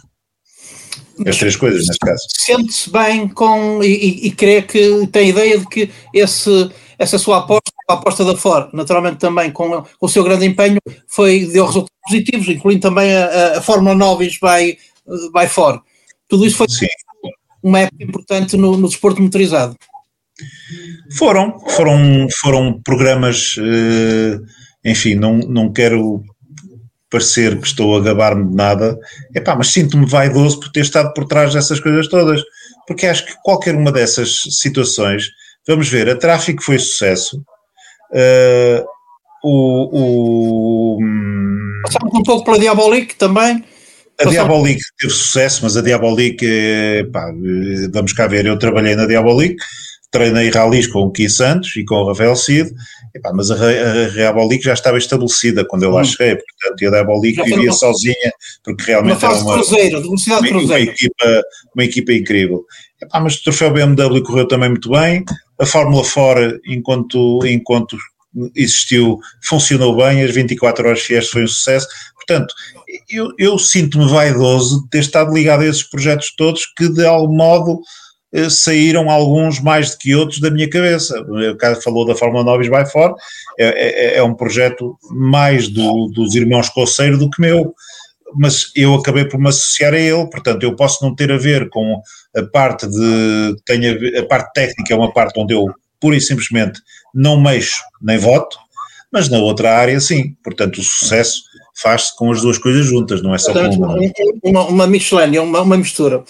As 1.25 1.37
três 1.37 1.55
coisas, 1.55 1.85
neste 1.87 1.99
caso. 1.99 2.23
Sente-se 2.29 2.89
bem 2.89 3.27
com 3.27 3.81
e, 3.83 3.87
e, 3.87 4.27
e 4.27 4.31
crê 4.31 4.61
que 4.61 5.07
tem 5.07 5.29
ideia 5.29 5.57
de 5.59 5.65
que 5.67 5.89
esse, 6.13 6.69
essa 6.99 7.17
sua 7.17 7.37
aposta, 7.37 7.71
a 7.89 7.93
aposta 7.93 8.25
da 8.25 8.35
Ford, 8.35 8.69
naturalmente 8.73 9.17
também 9.17 9.49
com, 9.49 9.81
com 9.81 10.05
o 10.05 10.09
seu 10.09 10.23
grande 10.23 10.45
empenho, 10.45 10.77
foi, 11.07 11.45
deu 11.45 11.65
resultados 11.65 11.89
positivos, 12.05 12.49
incluindo 12.49 12.81
também 12.81 13.15
a, 13.15 13.57
a 13.57 13.61
Fórmula 13.61 13.95
Novis 13.95 14.37
vai 14.41 14.77
by 15.33 15.47
fora. 15.47 15.81
Tudo 16.27 16.45
isso 16.45 16.57
foi 16.57 16.67
Sim. 16.69 16.87
Uma 17.65 17.79
época 17.79 18.03
importante 18.03 18.55
no, 18.55 18.77
no 18.77 18.87
desporto 18.87 19.21
motorizado. 19.21 19.75
Foram, 21.17 21.59
foram, 21.69 22.27
foram 22.41 22.81
programas, 22.83 23.55
enfim, 24.83 25.15
não, 25.15 25.37
não 25.37 25.71
quero 25.71 26.23
parecer 27.09 27.59
que 27.59 27.67
estou 27.67 27.97
a 27.97 28.01
gabar-me 28.01 28.49
de 28.49 28.55
nada, 28.55 28.99
epá, 29.33 29.55
mas 29.55 29.67
sinto-me 29.67 30.05
vaidoso 30.05 30.59
por 30.59 30.71
ter 30.71 30.81
estado 30.81 31.13
por 31.13 31.25
trás 31.25 31.53
dessas 31.53 31.79
coisas 31.79 32.07
todas, 32.07 32.41
porque 32.85 33.07
acho 33.07 33.25
que 33.25 33.33
qualquer 33.43 33.75
uma 33.75 33.91
dessas 33.91 34.41
situações, 34.59 35.29
vamos 35.67 35.87
ver, 35.87 36.09
a 36.09 36.17
tráfico 36.17 36.61
foi 36.61 36.77
sucesso, 36.77 37.37
uh, 38.11 38.85
o, 39.43 40.97
o 40.97 40.99
Passamos 41.83 42.13
um 42.15 42.23
pouco 42.23 42.43
pela 42.43 42.59
Diabolic 42.59 43.15
também. 43.15 43.63
A 44.19 44.25
Diabolic 44.25 44.79
teve 44.97 45.13
sucesso, 45.13 45.61
mas 45.63 45.75
a 45.75 45.81
Diabolic, 45.81 46.45
pá, 47.11 47.31
vamos 47.91 48.13
cá 48.13 48.27
ver, 48.27 48.45
eu 48.45 48.57
trabalhei 48.57 48.95
na 48.95 49.05
Diabolic, 49.05 49.57
treinei 50.09 50.49
ralis 50.49 50.87
com 50.87 50.99
o 50.99 51.11
Ki 51.11 51.29
Santos 51.29 51.75
e 51.75 51.83
com 51.83 51.95
o 51.95 52.07
Rafael 52.07 52.35
Cid, 52.35 52.71
epá, 53.13 53.33
mas 53.33 53.51
a, 53.51 53.55
a 53.55 54.09
Diabolic 54.09 54.63
já 54.63 54.73
estava 54.73 54.97
estabelecida 54.97 55.65
quando 55.67 55.83
eu 55.83 55.91
lá 55.91 56.01
hum. 56.01 56.05
cheguei, 56.05 56.37
portanto, 56.37 56.81
e 56.81 56.87
a 56.87 56.91
Diabolic 56.91 57.43
vivia 57.43 57.69
uma, 57.69 57.73
sozinha, 57.73 58.31
porque 58.63 58.83
realmente 58.83 59.25
era 59.25 59.33
uma, 59.33 59.53
cruzeiro, 59.55 59.99
uma, 59.99 60.39
uma, 60.39 60.79
equipa, 60.79 61.41
uma 61.75 61.83
equipa 61.83 62.13
incrível. 62.13 62.63
Epá, 63.01 63.19
mas 63.19 63.35
o 63.35 63.43
troféu 63.43 63.71
BMW 63.71 64.23
correu 64.23 64.47
também 64.47 64.69
muito 64.69 64.89
bem, 64.89 65.25
a 65.59 65.65
Fórmula 65.65 66.05
Fora, 66.05 66.57
enquanto, 66.65 67.45
enquanto 67.45 67.97
existiu, 68.55 69.19
funcionou 69.43 69.95
bem, 69.95 70.23
as 70.23 70.31
24 70.31 70.87
horas 70.87 71.01
Fies 71.01 71.29
foi 71.29 71.43
um 71.43 71.47
sucesso. 71.47 71.87
Portanto, 72.15 72.53
eu, 73.09 73.31
eu 73.37 73.59
sinto-me 73.59 74.07
vaidoso 74.07 74.83
de 74.83 74.89
ter 74.89 74.99
estado 74.99 75.33
ligado 75.33 75.61
a 75.61 75.65
esses 75.65 75.83
projetos 75.83 76.33
todos 76.35 76.65
que 76.77 76.89
de 76.89 77.05
algum 77.05 77.35
modo 77.35 77.79
eh, 78.33 78.49
saíram 78.49 79.09
alguns 79.09 79.59
mais 79.59 79.91
do 79.91 79.97
que 79.97 80.15
outros 80.15 80.39
da 80.39 80.51
minha 80.51 80.69
cabeça. 80.69 81.19
O 81.21 81.57
cara 81.57 81.79
falou 81.81 82.05
da 82.05 82.15
Fórmula 82.15 82.43
9 82.43 82.69
by 82.69 82.91
Ford, 82.91 83.15
é, 83.57 84.15
é, 84.15 84.17
é, 84.17 84.23
um 84.23 84.33
projeto 84.33 84.97
mais 85.09 85.69
do, 85.69 86.07
dos 86.07 86.35
irmãos 86.35 86.69
Coceiro 86.69 87.17
do 87.17 87.29
que 87.29 87.41
meu, 87.41 87.73
mas 88.35 88.71
eu 88.75 88.93
acabei 88.95 89.25
por 89.25 89.39
me 89.39 89.47
associar 89.47 89.93
a 89.93 89.99
ele, 89.99 90.29
portanto 90.29 90.63
eu 90.63 90.75
posso 90.75 91.03
não 91.03 91.15
ter 91.15 91.31
a 91.31 91.37
ver 91.37 91.69
com 91.69 92.01
a 92.35 92.43
parte 92.43 92.87
de, 92.87 93.55
tenho 93.65 94.17
a, 94.17 94.19
a 94.19 94.25
parte 94.25 94.51
técnica 94.53 94.93
é 94.93 94.97
uma 94.97 95.13
parte 95.13 95.39
onde 95.39 95.53
eu 95.53 95.67
pura 95.99 96.17
e 96.17 96.21
simplesmente 96.21 96.81
não 97.13 97.39
mexo 97.39 97.81
nem 98.01 98.17
voto, 98.17 98.57
mas 99.11 99.29
na 99.29 99.37
outra 99.37 99.77
área 99.77 99.97
sim. 100.01 100.35
Portanto, 100.43 100.79
o 100.79 100.83
sucesso 100.83 101.43
faz-se 101.75 102.15
com 102.15 102.31
as 102.31 102.41
duas 102.41 102.57
coisas 102.57 102.85
juntas, 102.85 103.21
não 103.21 103.35
é 103.35 103.37
só 103.37 103.51
Portanto, 103.51 103.77
com 103.77 103.85
uma. 103.85 103.97
Uma, 104.43 104.67
uma 104.67 104.87
miscelânea, 104.87 105.41
uma, 105.41 105.61
uma 105.61 105.77
mistura. 105.77 106.23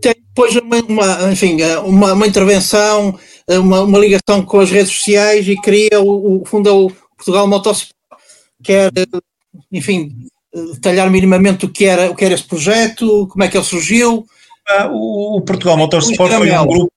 Tem 0.00 0.14
depois 0.14 0.54
uma, 0.56 0.76
uma 0.76 1.32
enfim, 1.32 1.58
uma, 1.84 2.12
uma 2.12 2.26
intervenção, 2.26 3.18
uma, 3.48 3.82
uma, 3.82 3.98
ligação 3.98 4.42
com 4.44 4.60
as 4.60 4.70
redes 4.70 4.92
sociais 4.92 5.46
e 5.48 5.56
cria 5.56 6.00
o, 6.00 6.42
o 6.42 6.44
funda 6.44 6.72
o 6.72 6.90
Portugal 7.16 7.46
Motorsport. 7.46 7.94
Quer, 8.62 8.92
enfim, 9.72 10.12
detalhar 10.74 11.10
minimamente 11.10 11.64
o 11.64 11.68
que 11.68 11.84
era, 11.84 12.10
o 12.10 12.14
que 12.14 12.24
era 12.24 12.34
esse 12.34 12.44
projeto, 12.44 13.26
como 13.28 13.42
é 13.42 13.48
que 13.48 13.56
ele 13.56 13.64
surgiu. 13.64 14.24
Ah, 14.68 14.88
o, 14.92 15.38
o 15.38 15.40
Portugal 15.42 15.76
Motorsport 15.76 16.32
foi 16.32 16.50
um 16.50 16.66
grupo 16.66 16.92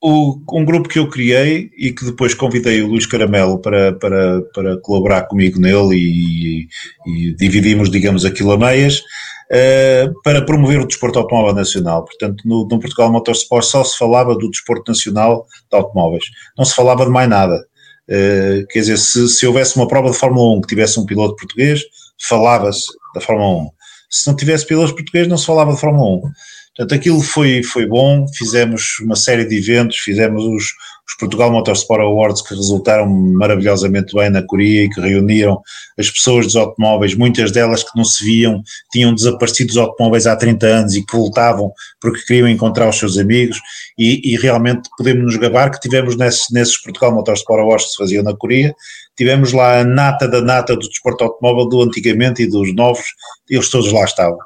o, 0.00 0.40
um 0.52 0.64
grupo 0.64 0.88
que 0.88 0.98
eu 0.98 1.08
criei 1.08 1.70
e 1.76 1.92
que 1.92 2.04
depois 2.04 2.34
convidei 2.34 2.82
o 2.82 2.86
Luís 2.86 3.06
Caramelo 3.06 3.58
para, 3.58 3.92
para, 3.94 4.42
para 4.54 4.76
colaborar 4.80 5.22
comigo 5.22 5.60
nele 5.60 5.96
e, 5.96 6.68
e 7.06 7.34
dividimos, 7.34 7.90
digamos, 7.90 8.24
aquilo 8.24 8.52
a 8.52 8.58
meias, 8.58 9.00
uh, 9.00 10.22
para 10.22 10.44
promover 10.44 10.80
o 10.80 10.86
desporto 10.86 11.18
automóvel 11.18 11.54
nacional. 11.54 12.04
Portanto, 12.04 12.42
no, 12.44 12.66
no, 12.68 12.78
Portugal 12.78 13.10
Motorsport 13.10 13.64
só 13.64 13.82
se 13.82 13.98
falava 13.98 14.36
do 14.36 14.50
desporto 14.50 14.90
nacional 14.90 15.46
de 15.70 15.76
automóveis, 15.76 16.24
não 16.56 16.64
se 16.64 16.74
falava 16.74 17.04
de 17.04 17.10
mais 17.10 17.28
nada. 17.28 17.66
Uh, 18.08 18.66
quer 18.68 18.80
dizer, 18.80 18.98
se, 18.98 19.28
se 19.28 19.46
houvesse 19.46 19.76
uma 19.76 19.88
prova 19.88 20.10
de 20.10 20.16
Fórmula 20.16 20.58
1 20.58 20.60
que 20.62 20.68
tivesse 20.68 20.98
um 20.98 21.06
piloto 21.06 21.36
português, 21.36 21.82
falava-se 22.20 22.86
da 23.14 23.20
Fórmula 23.20 23.64
1. 23.64 23.70
Se 24.10 24.26
não 24.26 24.36
tivesse 24.36 24.66
pilotos 24.66 24.92
portugueses, 24.92 25.28
não 25.28 25.36
se 25.36 25.44
falava 25.44 25.72
de 25.72 25.80
Fórmula 25.80 26.26
1. 26.26 26.30
Portanto, 26.78 26.96
aquilo 26.96 27.20
foi, 27.20 27.60
foi 27.64 27.86
bom, 27.86 28.24
fizemos 28.36 29.00
uma 29.02 29.16
série 29.16 29.44
de 29.44 29.58
eventos, 29.58 29.96
fizemos 29.96 30.44
os, 30.44 30.62
os 31.08 31.16
Portugal 31.18 31.50
Motorsport 31.50 32.00
Awards 32.00 32.40
que 32.40 32.54
resultaram 32.54 33.04
maravilhosamente 33.04 34.14
bem 34.14 34.30
na 34.30 34.44
Coreia 34.44 34.84
e 34.84 34.88
que 34.88 35.00
reuniram 35.00 35.60
as 35.98 36.08
pessoas 36.08 36.46
dos 36.46 36.54
automóveis, 36.54 37.16
muitas 37.16 37.50
delas 37.50 37.82
que 37.82 37.90
não 37.96 38.04
se 38.04 38.24
viam, 38.24 38.62
tinham 38.92 39.12
desaparecido 39.12 39.70
dos 39.70 39.76
automóveis 39.76 40.28
há 40.28 40.36
30 40.36 40.66
anos 40.66 40.94
e 40.94 41.04
que 41.04 41.16
voltavam 41.16 41.72
porque 42.00 42.22
queriam 42.22 42.46
encontrar 42.46 42.88
os 42.88 42.96
seus 42.96 43.18
amigos. 43.18 43.58
E, 43.98 44.32
e 44.32 44.36
realmente 44.36 44.88
podemos 44.96 45.24
nos 45.24 45.36
gabar 45.36 45.72
que 45.72 45.80
tivemos 45.80 46.16
nesses, 46.16 46.44
nesses 46.52 46.80
Portugal 46.80 47.12
Motorsport 47.12 47.60
Awards 47.60 47.86
que 47.86 47.90
se 47.90 47.96
faziam 47.96 48.22
na 48.22 48.36
Coreia, 48.36 48.72
tivemos 49.16 49.52
lá 49.52 49.80
a 49.80 49.84
nata 49.84 50.28
da 50.28 50.40
nata 50.40 50.76
do 50.76 50.88
desporto 50.88 51.24
automóvel 51.24 51.68
do 51.68 51.82
antigamente 51.82 52.44
e 52.44 52.46
dos 52.46 52.72
novos, 52.72 53.04
eles 53.50 53.68
todos 53.68 53.90
lá 53.90 54.04
estavam 54.04 54.38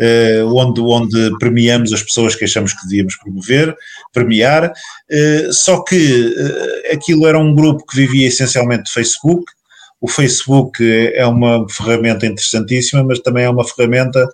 uh, 0.00 0.54
onde, 0.54 0.80
onde 0.80 1.38
premiamos 1.38 1.92
as 1.92 2.02
pessoas 2.02 2.34
que 2.34 2.44
achamos 2.44 2.72
que 2.72 2.86
devíamos 2.86 3.16
promover, 3.16 3.76
premiar, 4.12 4.70
uh, 4.70 5.52
só 5.52 5.82
que 5.82 5.96
uh, 5.96 6.94
aquilo 6.94 7.26
era 7.26 7.38
um 7.38 7.54
grupo 7.54 7.84
que 7.86 7.96
vivia 7.96 8.28
essencialmente 8.28 8.84
de 8.84 8.92
Facebook, 8.92 9.44
o 10.00 10.08
Facebook 10.08 10.78
é 11.14 11.26
uma 11.26 11.68
ferramenta 11.68 12.24
interessantíssima, 12.24 13.02
mas 13.02 13.18
também 13.18 13.44
é 13.44 13.50
uma 13.50 13.64
ferramenta 13.64 14.28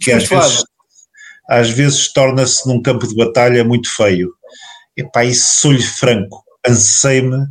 que 0.00 0.12
às 0.12 0.28
vezes, 0.28 0.64
às 1.48 1.70
vezes 1.70 2.12
torna-se 2.12 2.66
num 2.68 2.80
campo 2.80 3.08
de 3.08 3.16
batalha 3.16 3.64
muito 3.64 3.92
feio. 3.92 4.30
Epá, 4.96 5.24
e 5.24 5.34
sou-lhe 5.34 5.82
franco, 5.82 6.44
ansei-me 6.64 7.44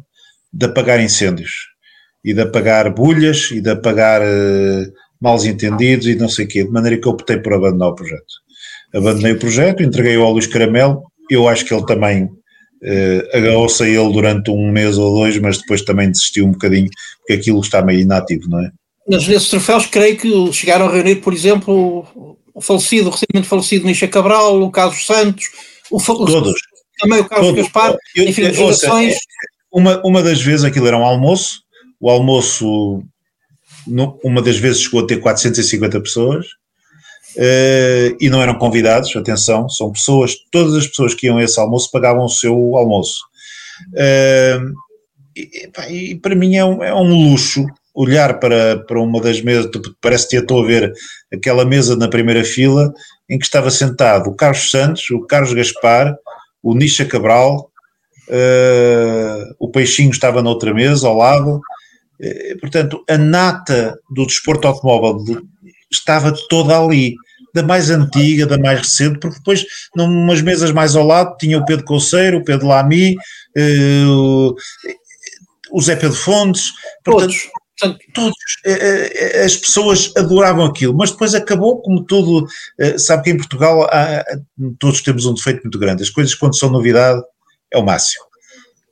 de 0.54 0.66
apagar 0.66 1.02
incêndios 1.02 1.52
e 2.24 2.34
de 2.34 2.42
apagar 2.42 2.94
bulhas 2.94 3.50
e 3.52 3.60
de 3.60 3.70
apagar 3.70 4.22
uh, 4.22 4.94
mal 5.22 5.38
entendidos 5.46 6.08
e 6.08 6.16
não 6.16 6.28
sei 6.28 6.46
o 6.46 6.48
quê, 6.48 6.64
de 6.64 6.72
maneira 6.72 6.98
que 6.98 7.08
eu 7.08 7.12
optei 7.12 7.38
por 7.38 7.54
abandonar 7.54 7.90
o 7.90 7.96
projeto. 7.96 8.42
Abandonei 8.94 9.34
o 9.34 9.40
projeto, 9.40 9.84
entreguei-o 9.84 10.24
ao 10.24 10.34
Luís 10.34 10.48
Caramelo, 10.48 11.04
eu 11.30 11.48
acho 11.48 11.64
que 11.64 11.74
ele 11.74 11.86
também 11.86 12.24
uh, 12.24 13.38
agarrou-se 13.38 13.82
a 13.84 13.88
ele 13.88 14.12
durante 14.12 14.50
um 14.50 14.72
mês 14.72 14.98
ou 14.98 15.14
dois, 15.14 15.38
mas 15.38 15.60
depois 15.60 15.84
também 15.84 16.12
desistiu 16.12 16.46
um 16.46 16.52
bocadinho, 16.52 16.90
porque 17.20 17.34
aquilo 17.34 17.62
está 17.62 17.82
meio 17.82 18.02
inativo, 18.02 18.50
não 18.50 18.60
é? 18.60 18.72
Mas 19.08 19.28
nesses 19.28 19.50
troféus, 19.50 19.86
creio 19.86 20.18
que 20.18 20.54
chegaram 20.54 20.88
a 20.88 20.92
reunir, 20.92 21.18
por 21.18 21.34
exemplo, 21.34 22.06
o 22.54 22.62
falecido, 22.62 23.10
o 23.10 23.12
recentemente 23.12 23.48
falecido 23.48 23.86
Nisha 23.86 24.08
Cabral, 24.08 24.62
o 24.62 24.72
Carlos 24.72 25.06
Santos, 25.06 25.46
o, 25.90 26.00
Todos. 26.00 26.60
também 27.00 27.20
o 27.20 27.26
Carlos 27.26 27.50
Todos. 27.50 27.64
Gaspar, 27.64 27.96
eu, 28.16 28.28
enfim, 28.28 28.44
eu, 28.44 28.54
gerações. 28.54 29.18
Uma, 29.72 30.02
uma 30.06 30.22
das 30.22 30.42
vezes 30.42 30.66
aquilo 30.66 30.88
era 30.88 30.98
um 30.98 31.06
almoço, 31.06 31.62
o 32.00 32.10
almoço 32.10 33.04
uma 34.24 34.42
das 34.42 34.58
vezes 34.58 34.82
chegou 34.82 35.02
a 35.02 35.08
ter 35.08 35.18
450 35.18 36.00
pessoas 36.02 36.46
uh, 37.36 38.16
e 38.20 38.30
não 38.30 38.42
eram 38.42 38.56
convidados, 38.56 39.16
atenção, 39.16 39.70
são 39.70 39.92
pessoas, 39.92 40.36
todas 40.52 40.76
as 40.76 40.88
pessoas 40.88 41.14
que 41.14 41.28
iam 41.28 41.38
a 41.38 41.44
esse 41.44 41.60
almoço 41.60 41.92
pagavam 41.92 42.26
o 42.26 42.30
seu 42.30 42.54
almoço. 42.76 43.22
Uh, 43.94 44.74
e, 45.36 45.68
pá, 45.74 45.90
e, 45.90 46.16
para 46.16 46.36
mim 46.36 46.56
é 46.56 46.66
um, 46.66 46.84
é 46.84 46.94
um, 46.94 47.30
luxo 47.30 47.66
olhar 47.94 48.40
para, 48.40 48.78
para 48.78 49.00
uma 49.00 49.20
das 49.22 49.42
mesas, 49.42 49.70
parece 50.00 50.28
que 50.28 50.36
estou 50.36 50.64
a 50.64 50.68
ver 50.68 50.94
aquela 51.34 51.66
mesa 51.66 51.96
na 51.96 52.08
primeira 52.08 52.44
fila 52.44 52.94
em 53.30 53.38
que 53.38 53.46
estava 53.46 53.70
sentado 53.72 54.30
o 54.30 54.36
Carlos 54.36 54.70
Santos, 54.70 55.10
o 55.12 55.26
Carlos 55.26 55.54
Gaspar, 55.54 56.16
o 56.62 56.76
Nisha 56.76 57.06
Cabral, 57.06 57.72
uh, 58.30 59.56
o 59.60 59.70
Peixinho 59.70 60.12
estava 60.12 60.42
na 60.42 60.50
outra 60.50 60.74
mesa 60.74 61.08
ao 61.08 61.18
lado, 61.18 61.62
portanto, 62.60 63.04
a 63.10 63.18
nata 63.18 63.98
do 64.10 64.26
desporto 64.26 64.68
automóvel 64.68 65.24
estava 65.92 66.34
toda 66.50 66.78
ali, 66.78 67.16
da 67.54 67.64
mais 67.64 67.90
antiga, 67.90 68.46
da 68.46 68.58
mais 68.58 68.80
recente, 68.80 69.20
porque 69.20 69.38
depois, 69.38 69.66
numas 69.96 70.42
mesas 70.42 70.72
mais 70.72 70.96
ao 70.96 71.06
lado, 71.06 71.36
tinha 71.38 71.58
o 71.58 71.66
Pedro 71.66 71.86
Conceiro, 71.86 72.38
o 72.38 72.44
Pedro 72.44 72.68
Lamy, 72.68 73.16
eh, 73.58 74.04
o 75.72 75.82
Zé 75.82 75.96
Pedro 75.96 76.16
Fontes, 76.16 76.72
portanto, 77.04 77.34
todos. 77.74 78.00
todos 78.14 78.36
eh, 78.66 79.44
as 79.44 79.58
pessoas 79.58 80.14
adoravam 80.16 80.66
aquilo, 80.66 80.96
mas 80.96 81.12
depois 81.12 81.34
acabou 81.34 81.82
como 81.82 82.06
tudo, 82.06 82.48
sabe 82.98 83.24
que 83.24 83.30
em 83.32 83.38
Portugal 83.38 83.84
há, 83.92 84.24
todos 84.80 85.02
temos 85.02 85.26
um 85.26 85.34
defeito 85.34 85.64
muito 85.64 85.80
grande, 85.80 86.04
as 86.04 86.10
coisas 86.10 86.36
quando 86.36 86.58
são 86.58 86.70
novidade 86.70 87.22
é 87.72 87.78
o 87.78 87.84
máximo. 87.84 88.31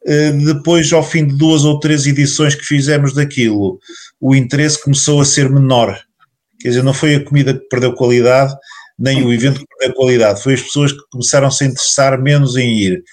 Eh, 0.10 0.32
depois, 0.32 0.92
ao 0.92 1.04
fim 1.04 1.28
de 1.28 1.38
duas 1.38 1.63
ou 1.63 1.80
três 1.80 2.08
edições 2.08 2.56
que 2.56 2.66
fizemos 2.66 3.13
daquilo, 3.13 3.80
o 4.20 4.36
interesse 4.36 4.82
começou 4.82 5.22
a 5.22 5.25
ser 5.25 5.48
menor. 5.51 6.00
Quer 6.60 6.70
dizer, 6.70 6.84
não 6.84 6.96
foi 6.96 7.13
a 7.13 7.24
comida 7.24 7.54
que 7.54 7.68
perdeu 7.70 7.94
qualidade, 7.94 8.51
nem 8.98 9.24
o 9.24 9.32
evento 9.32 9.60
que 9.60 9.68
perdeu 9.78 9.96
qualidade, 9.96 10.42
foi 10.42 10.56
as 10.56 10.63
pessoas 10.63 10.92
que 10.92 11.00
começaram 11.12 11.48
a 11.48 11.51
se 11.51 11.63
interessar 11.63 12.20
menos 12.20 12.58
em 12.58 12.75
ir. 12.75 13.04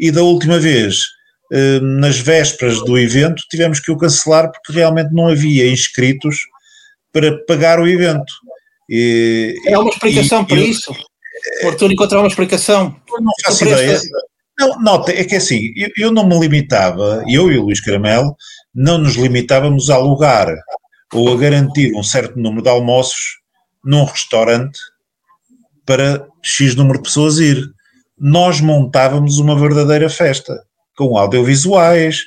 E 0.00 0.10
da 0.10 0.22
última 0.22 0.58
vez, 0.58 1.02
eh, 1.52 1.78
nas 1.80 2.18
vésperas 2.18 2.82
do 2.86 2.98
evento, 2.98 3.42
tivemos 3.50 3.78
que 3.78 3.92
o 3.92 3.98
cancelar 3.98 4.50
porque 4.50 4.72
realmente 4.72 5.12
não 5.12 5.28
havia 5.28 5.70
inscritos 5.70 6.38
para 7.12 7.36
pagar 7.44 7.80
o 7.80 7.86
evento. 7.86 8.32
E, 8.88 9.54
é 9.66 9.76
uma 9.76 9.90
explicação 9.90 10.42
e, 10.42 10.46
para 10.46 10.56
eu, 10.56 10.66
isso? 10.66 10.96
O 11.64 11.68
Arthur 11.68 11.92
encontrar 11.92 12.20
uma 12.20 12.28
explicação? 12.28 12.96
Não 13.20 13.32
faço 13.44 13.62
ideia. 13.62 14.00
Não, 14.58 14.80
nota, 14.80 15.12
é 15.12 15.24
que 15.24 15.34
é 15.34 15.38
assim, 15.38 15.72
eu, 15.76 15.90
eu, 15.96 16.12
não 16.12 16.26
me 16.26 16.38
limitava, 16.38 17.22
eu 17.28 17.52
e 17.52 17.58
o 17.58 17.64
Luís 17.64 17.80
Caramelo, 17.80 18.34
não 18.74 18.98
nos 18.98 19.14
limitávamos 19.14 19.90
a 19.90 19.96
alugar 19.96 20.48
ou 21.12 21.32
a 21.32 21.36
garantir 21.36 21.94
um 21.94 22.02
certo 22.02 22.38
número 22.38 22.62
de 22.62 22.68
almoços 22.68 23.38
num 23.84 24.04
restaurante 24.04 24.78
para 25.84 26.26
X 26.42 26.74
número 26.74 26.98
de 26.98 27.04
pessoas 27.04 27.38
ir. 27.38 27.62
Nós 28.18 28.60
montávamos 28.60 29.38
uma 29.38 29.58
verdadeira 29.58 30.08
festa, 30.08 30.64
com 30.96 31.18
audiovisuais, 31.18 32.22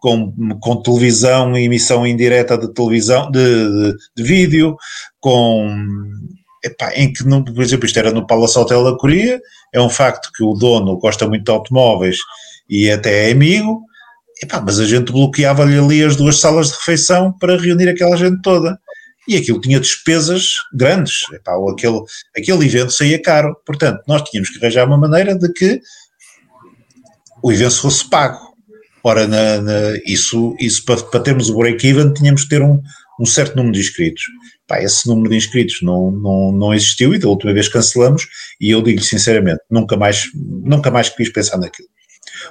com, 0.00 0.32
com 0.60 0.82
televisão 0.82 1.56
e 1.56 1.64
emissão 1.64 2.06
indireta 2.06 2.56
de 2.56 2.72
televisão, 2.72 3.30
de, 3.30 3.38
de, 3.40 3.96
de 4.16 4.22
vídeo, 4.22 4.76
com 5.20 5.68
epá, 6.62 6.92
em 6.94 7.12
que, 7.12 7.24
por 7.24 7.62
exemplo, 7.62 7.86
isto 7.86 7.98
era 7.98 8.12
no 8.12 8.26
Palace 8.26 8.58
Hotel 8.58 8.84
da 8.84 8.96
Coreia, 8.96 9.40
é 9.72 9.80
um 9.80 9.90
facto 9.90 10.30
que 10.34 10.42
o 10.42 10.54
dono 10.54 10.96
gosta 10.98 11.26
muito 11.26 11.44
de 11.44 11.50
automóveis 11.50 12.18
e 12.68 12.90
até 12.90 13.28
é 13.28 13.32
amigo, 13.32 13.82
epá, 14.42 14.60
mas 14.60 14.78
a 14.78 14.86
gente 14.86 15.12
bloqueava-lhe 15.12 15.78
ali 15.78 16.02
as 16.02 16.16
duas 16.16 16.38
salas 16.38 16.68
de 16.68 16.74
refeição 16.74 17.32
para 17.38 17.58
reunir 17.58 17.88
aquela 17.88 18.16
gente 18.16 18.40
toda. 18.42 18.78
E 19.28 19.36
aquilo 19.36 19.60
tinha 19.60 19.78
despesas 19.78 20.54
grandes, 20.74 21.22
epá, 21.32 21.52
aquele, 21.70 22.00
aquele 22.36 22.66
evento 22.66 22.92
saía 22.92 23.20
caro. 23.22 23.56
Portanto, 23.64 24.02
nós 24.08 24.22
tínhamos 24.22 24.50
que 24.50 24.58
arranjar 24.58 24.86
uma 24.86 24.98
maneira 24.98 25.36
de 25.36 25.52
que 25.52 25.80
o 27.42 27.52
evento 27.52 27.80
fosse 27.80 28.08
pago. 28.08 28.52
Ora, 29.04 29.26
na, 29.26 29.60
na, 29.60 29.96
isso, 30.06 30.56
isso 30.60 30.84
para, 30.84 31.02
para 31.02 31.20
termos 31.20 31.50
o 31.50 31.56
break-even, 31.56 32.12
tínhamos 32.12 32.44
que 32.44 32.50
ter 32.50 32.62
um, 32.62 32.80
um 33.18 33.26
certo 33.26 33.56
número 33.56 33.74
de 33.74 33.80
inscritos. 33.80 34.22
Pá, 34.72 34.82
esse 34.82 35.06
número 35.06 35.28
de 35.28 35.36
inscritos 35.36 35.82
não, 35.82 36.10
não, 36.10 36.50
não 36.50 36.72
existiu 36.72 37.14
e 37.14 37.18
da 37.18 37.28
última 37.28 37.52
vez 37.52 37.68
cancelamos 37.68 38.26
e 38.58 38.70
eu 38.70 38.80
digo 38.80 39.02
sinceramente, 39.02 39.60
nunca 39.70 39.98
mais, 39.98 40.24
nunca 40.34 40.90
mais 40.90 41.10
quis 41.10 41.30
pensar 41.30 41.58
naquilo. 41.58 41.90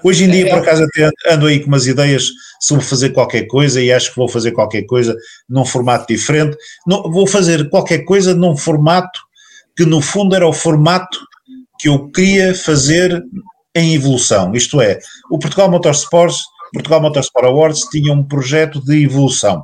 Hoje 0.04 0.26
em 0.26 0.30
dia, 0.30 0.48
por 0.48 0.60
acaso, 0.60 0.84
até 0.84 1.10
ando 1.34 1.48
aí 1.48 1.60
com 1.60 1.66
umas 1.66 1.88
ideias 1.88 2.30
sobre 2.60 2.86
fazer 2.86 3.10
qualquer 3.10 3.48
coisa 3.48 3.82
e 3.82 3.92
acho 3.92 4.12
que 4.12 4.18
vou 4.18 4.28
fazer 4.28 4.52
qualquer 4.52 4.84
coisa 4.84 5.18
num 5.50 5.66
formato 5.66 6.14
diferente. 6.14 6.56
Não, 6.86 7.02
vou 7.12 7.26
fazer 7.26 7.68
qualquer 7.72 8.06
coisa 8.06 8.36
num 8.36 8.56
formato 8.56 9.20
que, 9.76 9.84
no 9.84 10.00
fundo, 10.00 10.36
era 10.36 10.48
o 10.48 10.54
formato 10.54 11.18
que 11.80 11.90
eu 11.90 12.08
queria 12.12 12.54
fazer 12.54 13.20
em 13.74 13.96
evolução. 13.96 14.54
Isto 14.54 14.80
é, 14.80 15.00
o 15.32 15.40
Portugal 15.40 15.72
Motorsports, 15.72 16.44
Portugal 16.72 17.02
Motorsport 17.02 17.48
Awards 17.48 17.82
tinha 17.90 18.14
um 18.14 18.24
projeto 18.24 18.80
de 18.80 19.06
evolução 19.06 19.64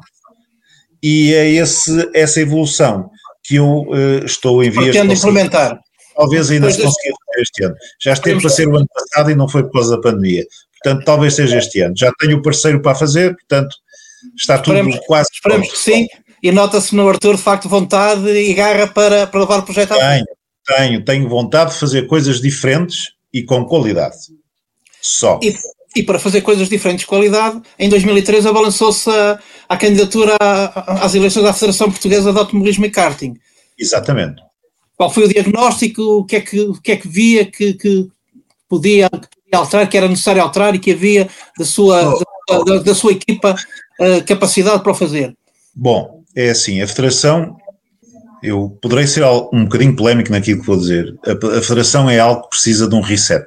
e 1.02 1.34
é 1.34 1.50
esse, 1.50 2.10
essa 2.14 2.42
evolução 2.42 3.10
que 3.44 3.56
eu 3.56 3.82
uh, 3.82 4.26
estou 4.26 4.64
em 4.64 4.70
vias 4.70 4.94
de 4.94 5.14
implementar. 5.14 5.80
Talvez 6.16 6.50
ainda 6.50 6.72
se 6.72 6.82
consiga 6.82 7.16
fazer 7.26 7.42
este 7.42 7.64
ano. 7.64 7.76
Já 8.02 8.14
esteve 8.14 8.42
para 8.42 8.50
ser 8.50 8.68
o 8.68 8.76
ano 8.76 8.88
passado 8.94 9.32
e 9.32 9.36
não 9.36 9.48
foi 9.48 9.64
por 9.64 9.74
causa 9.74 9.96
da 9.96 10.02
pandemia. 10.02 10.46
Portanto, 10.84 11.06
talvez 11.06 11.36
seja 11.36 11.58
este 11.58 11.82
ano. 11.82 11.94
Já 11.96 12.12
tenho 12.20 12.38
o 12.38 12.42
parceiro 12.42 12.82
para 12.82 12.96
fazer, 12.96 13.36
portanto, 13.36 13.76
está 14.36 14.58
tudo 14.58 14.78
esperemos, 14.78 15.06
quase. 15.06 15.30
Esperemos 15.32 15.68
pronto. 15.68 15.78
que 15.78 15.84
sim. 15.84 16.08
E 16.42 16.52
nota-se 16.52 16.96
no 16.96 17.08
Arthur, 17.08 17.36
de 17.36 17.42
facto, 17.42 17.70
vontade 17.70 18.28
e 18.30 18.54
garra 18.54 18.88
para, 18.88 19.28
para 19.28 19.40
levar 19.40 19.60
o 19.60 19.64
projeto 19.64 19.94
à 19.94 19.96
frente. 19.96 20.26
Tenho, 20.66 20.78
tenho, 20.78 21.06
tenho 21.06 21.30
vontade 21.30 21.72
de 21.72 21.80
fazer 21.80 22.08
coisas 22.08 22.42
diferentes 22.42 23.12
e 23.34 23.44
com 23.44 23.66
qualidade. 23.66 24.18
Só. 25.02 25.40
E, 25.42 25.56
e 25.98 26.04
para 26.04 26.20
fazer 26.20 26.42
coisas 26.42 26.70
diferentes 26.70 27.02
de 27.02 27.08
qualidade, 27.08 27.60
em 27.80 27.90
2013 27.90 28.48
abalançou-se 28.48 29.10
a, 29.68 29.78
candidatura 29.78 30.38
às 31.02 31.16
eleições 31.16 31.44
da 31.44 31.54
Federação 31.54 31.90
Portuguesa 31.90 32.32
de 32.32 32.38
Automobilismo 32.38 32.86
e 32.86 32.92
Karting. 32.92 33.36
Exatamente. 33.78 34.44
Qual 34.96 35.10
foi 35.10 35.24
o 35.24 35.28
diagnóstico? 35.28 36.02
O 36.02 36.24
que 36.24 36.36
é 36.36 36.42
que, 36.42 36.60
o 36.60 36.74
que, 36.80 36.92
é 36.92 36.98
que 36.98 37.08
via 37.08 37.46
que, 37.46 37.74
que, 37.74 38.08
podia, 38.70 39.10
podia 39.10 39.56
alterar, 39.56 39.90
que 39.90 39.98
era 39.98 40.08
necessário 40.08 40.42
alterar 40.42 40.76
e 40.76 40.80
que 40.80 40.92
havia 40.92 41.28
da 41.58 41.66
sua, 41.66 42.22
oh. 42.48 42.64
da, 42.64 42.78
da, 42.78 42.94
sua 42.94 43.14
equipa 43.14 43.56
uh, 44.00 44.24
capacidade 44.26 44.84
para 44.84 44.92
o 44.92 44.96
fazer? 44.96 45.36
Bom, 45.76 46.24
é 46.36 46.52
assim, 46.52 46.80
a 46.80 46.88
Federação, 46.88 47.58
eu 48.44 48.78
poderei 48.82 49.08
ser 49.08 49.24
um 49.52 49.64
bocadinho 49.64 49.96
polémico 49.96 50.32
naquilo 50.32 50.60
que 50.62 50.68
vou 50.68 50.78
dizer, 50.78 51.16
a, 51.26 51.58
a 51.58 51.62
Federação 51.62 52.08
é 52.08 52.20
algo 52.20 52.44
que 52.44 52.50
precisa 52.50 52.88
de 52.88 52.94
um 52.94 53.02
reset 53.02 53.46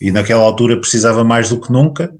e 0.00 0.10
naquela 0.10 0.42
altura 0.42 0.80
precisava 0.80 1.22
mais 1.22 1.48
do 1.50 1.60
que 1.60 1.70
nunca, 1.70 2.10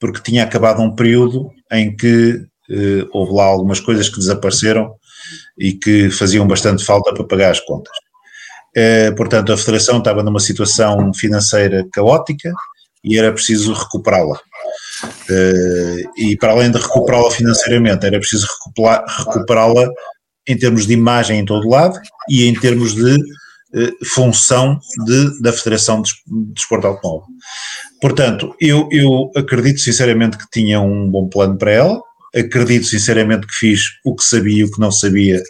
porque 0.00 0.22
tinha 0.22 0.42
acabado 0.42 0.82
um 0.82 0.94
período 0.94 1.48
em 1.70 1.94
que 1.94 2.44
eh, 2.70 3.06
houve 3.12 3.32
lá 3.34 3.44
algumas 3.44 3.78
coisas 3.78 4.08
que 4.08 4.18
desapareceram 4.18 4.94
e 5.58 5.72
que 5.72 6.10
faziam 6.10 6.46
bastante 6.46 6.84
falta 6.84 7.14
para 7.14 7.24
pagar 7.24 7.50
as 7.50 7.60
contas. 7.60 7.94
Eh, 8.74 9.12
portanto, 9.12 9.52
a 9.52 9.56
Federação 9.56 9.98
estava 9.98 10.22
numa 10.22 10.40
situação 10.40 11.12
financeira 11.14 11.86
caótica 11.92 12.52
e 13.04 13.18
era 13.18 13.32
preciso 13.32 13.72
recuperá-la. 13.72 14.40
Eh, 15.30 16.04
e 16.16 16.36
para 16.36 16.52
além 16.52 16.70
de 16.70 16.78
recuperá-la 16.78 17.30
financeiramente, 17.30 18.06
era 18.06 18.18
preciso 18.18 18.46
recuperá-la 19.18 19.88
em 20.48 20.56
termos 20.56 20.86
de 20.86 20.94
imagem 20.94 21.38
em 21.38 21.44
todo 21.44 21.68
lado 21.68 21.98
e 22.28 22.46
em 22.46 22.54
termos 22.54 22.94
de 22.94 23.16
função 24.04 24.78
de, 25.06 25.40
da 25.40 25.52
Federação 25.52 26.02
de 26.02 26.12
Desporto 26.54 26.86
Automóvel. 26.86 27.26
Portanto, 28.00 28.54
eu, 28.60 28.88
eu 28.90 29.30
acredito 29.36 29.80
sinceramente 29.80 30.36
que 30.36 30.50
tinha 30.50 30.80
um 30.80 31.08
bom 31.08 31.28
plano 31.28 31.56
para 31.56 31.70
ela, 31.70 32.00
acredito 32.34 32.86
sinceramente 32.86 33.46
que 33.46 33.54
fiz 33.54 33.82
o 34.04 34.14
que 34.14 34.24
sabia 34.24 34.60
e 34.60 34.64
o 34.64 34.70
que 34.70 34.80
não 34.80 34.90
sabia 34.90 35.42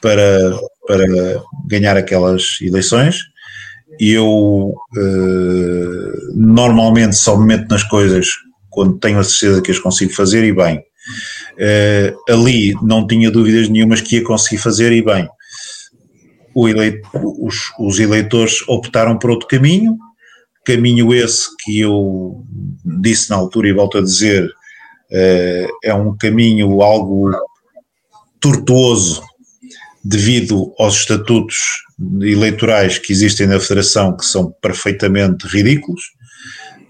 para, 0.00 0.58
para 0.86 1.06
ganhar 1.66 1.96
aquelas 1.96 2.58
eleições. 2.60 3.20
Eu 3.98 4.74
uh, 4.96 6.34
normalmente 6.34 7.16
só 7.16 7.36
me 7.36 7.46
meto 7.46 7.68
nas 7.68 7.82
coisas 7.82 8.26
quando 8.70 8.98
tenho 8.98 9.18
a 9.18 9.24
certeza 9.24 9.62
que 9.62 9.70
as 9.70 9.78
consigo 9.78 10.12
fazer 10.12 10.44
e 10.44 10.52
bem. 10.52 10.78
Uh, 10.78 12.32
ali 12.32 12.74
não 12.82 13.06
tinha 13.06 13.30
dúvidas 13.30 13.68
nenhumas 13.68 14.00
que 14.00 14.16
ia 14.16 14.24
conseguir 14.24 14.58
fazer 14.58 14.92
e 14.92 15.02
bem 15.02 15.28
os, 16.62 17.72
os 17.78 17.98
eleitores 17.98 18.62
optaram 18.68 19.18
por 19.18 19.30
outro 19.30 19.46
caminho, 19.46 19.96
caminho 20.64 21.14
esse 21.14 21.48
que 21.60 21.80
eu 21.80 22.44
disse 22.84 23.30
na 23.30 23.36
altura 23.36 23.68
e 23.68 23.72
volto 23.72 23.98
a 23.98 24.02
dizer, 24.02 24.50
eh, 25.10 25.66
é 25.82 25.94
um 25.94 26.16
caminho 26.16 26.82
algo 26.82 27.30
tortuoso 28.40 29.22
devido 30.04 30.72
aos 30.78 30.96
estatutos 30.96 31.56
eleitorais 32.20 32.98
que 32.98 33.12
existem 33.12 33.46
na 33.46 33.60
Federação, 33.60 34.16
que 34.16 34.24
são 34.24 34.54
perfeitamente 34.62 35.46
ridículos, 35.46 36.02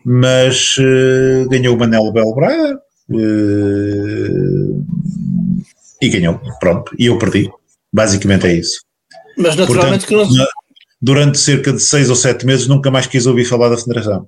mas 0.05 0.77
uh, 0.79 1.49
ganhou 1.49 1.75
o 1.75 1.79
Manel 1.79 2.13
Belbraga 2.13 2.79
uh, 3.11 4.87
e 6.01 6.09
ganhou, 6.09 6.41
pronto, 6.61 6.95
e 6.99 7.07
eu 7.07 7.19
perdi. 7.19 7.51
Basicamente 7.93 8.47
é 8.47 8.55
isso. 8.55 8.88
Mas 9.39 9.55
naturalmente 9.57 10.07
Portanto, 10.07 10.29
que 10.31 10.39
não... 10.39 10.47
Durante 11.01 11.39
cerca 11.39 11.73
de 11.73 11.81
seis 11.81 12.11
ou 12.11 12.17
sete 12.17 12.45
meses 12.45 12.67
nunca 12.67 12.91
mais 12.91 13.07
quis 13.07 13.25
ouvir 13.25 13.45
falar 13.45 13.69
da 13.69 13.79
Federação. 13.79 14.27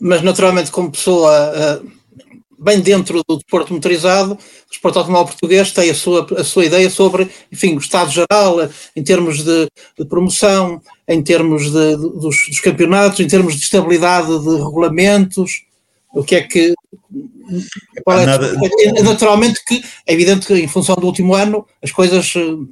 Mas 0.00 0.22
naturalmente 0.22 0.70
como 0.70 0.90
pessoa 0.90 1.30
uh, 1.82 1.90
bem 2.58 2.80
dentro 2.80 3.22
do 3.28 3.36
desporto 3.36 3.74
motorizado, 3.74 4.32
o 4.32 4.70
desporto 4.70 4.98
automóvel 4.98 5.26
português 5.26 5.72
tem 5.72 5.90
a 5.90 5.94
sua, 5.94 6.26
a 6.38 6.44
sua 6.44 6.64
ideia 6.64 6.88
sobre, 6.88 7.28
enfim, 7.52 7.74
o 7.76 7.78
estado 7.78 8.10
geral, 8.10 8.56
em 8.94 9.02
termos 9.02 9.44
de, 9.44 9.68
de, 9.98 10.04
promoção, 10.06 10.80
em 11.06 11.22
termos 11.22 11.70
de, 11.70 11.96
de, 11.96 11.96
dos, 11.96 12.46
dos 12.48 12.60
campeonatos, 12.60 13.20
em 13.20 13.28
termos 13.28 13.54
de 13.54 13.62
estabilidade 13.62 14.28
de 14.28 14.56
regulamentos, 14.56 15.62
o 16.14 16.24
que 16.24 16.36
é 16.36 16.42
que 16.42 16.74
é, 18.08 18.26
Nada... 18.26 18.52
naturalmente 19.02 19.62
que 19.66 19.82
é 20.06 20.14
evidente 20.14 20.46
que 20.46 20.54
em 20.54 20.68
função 20.68 20.96
do 20.96 21.06
último 21.06 21.34
ano 21.34 21.66
as 21.82 21.92
coisas 21.92 22.34
uh, 22.34 22.66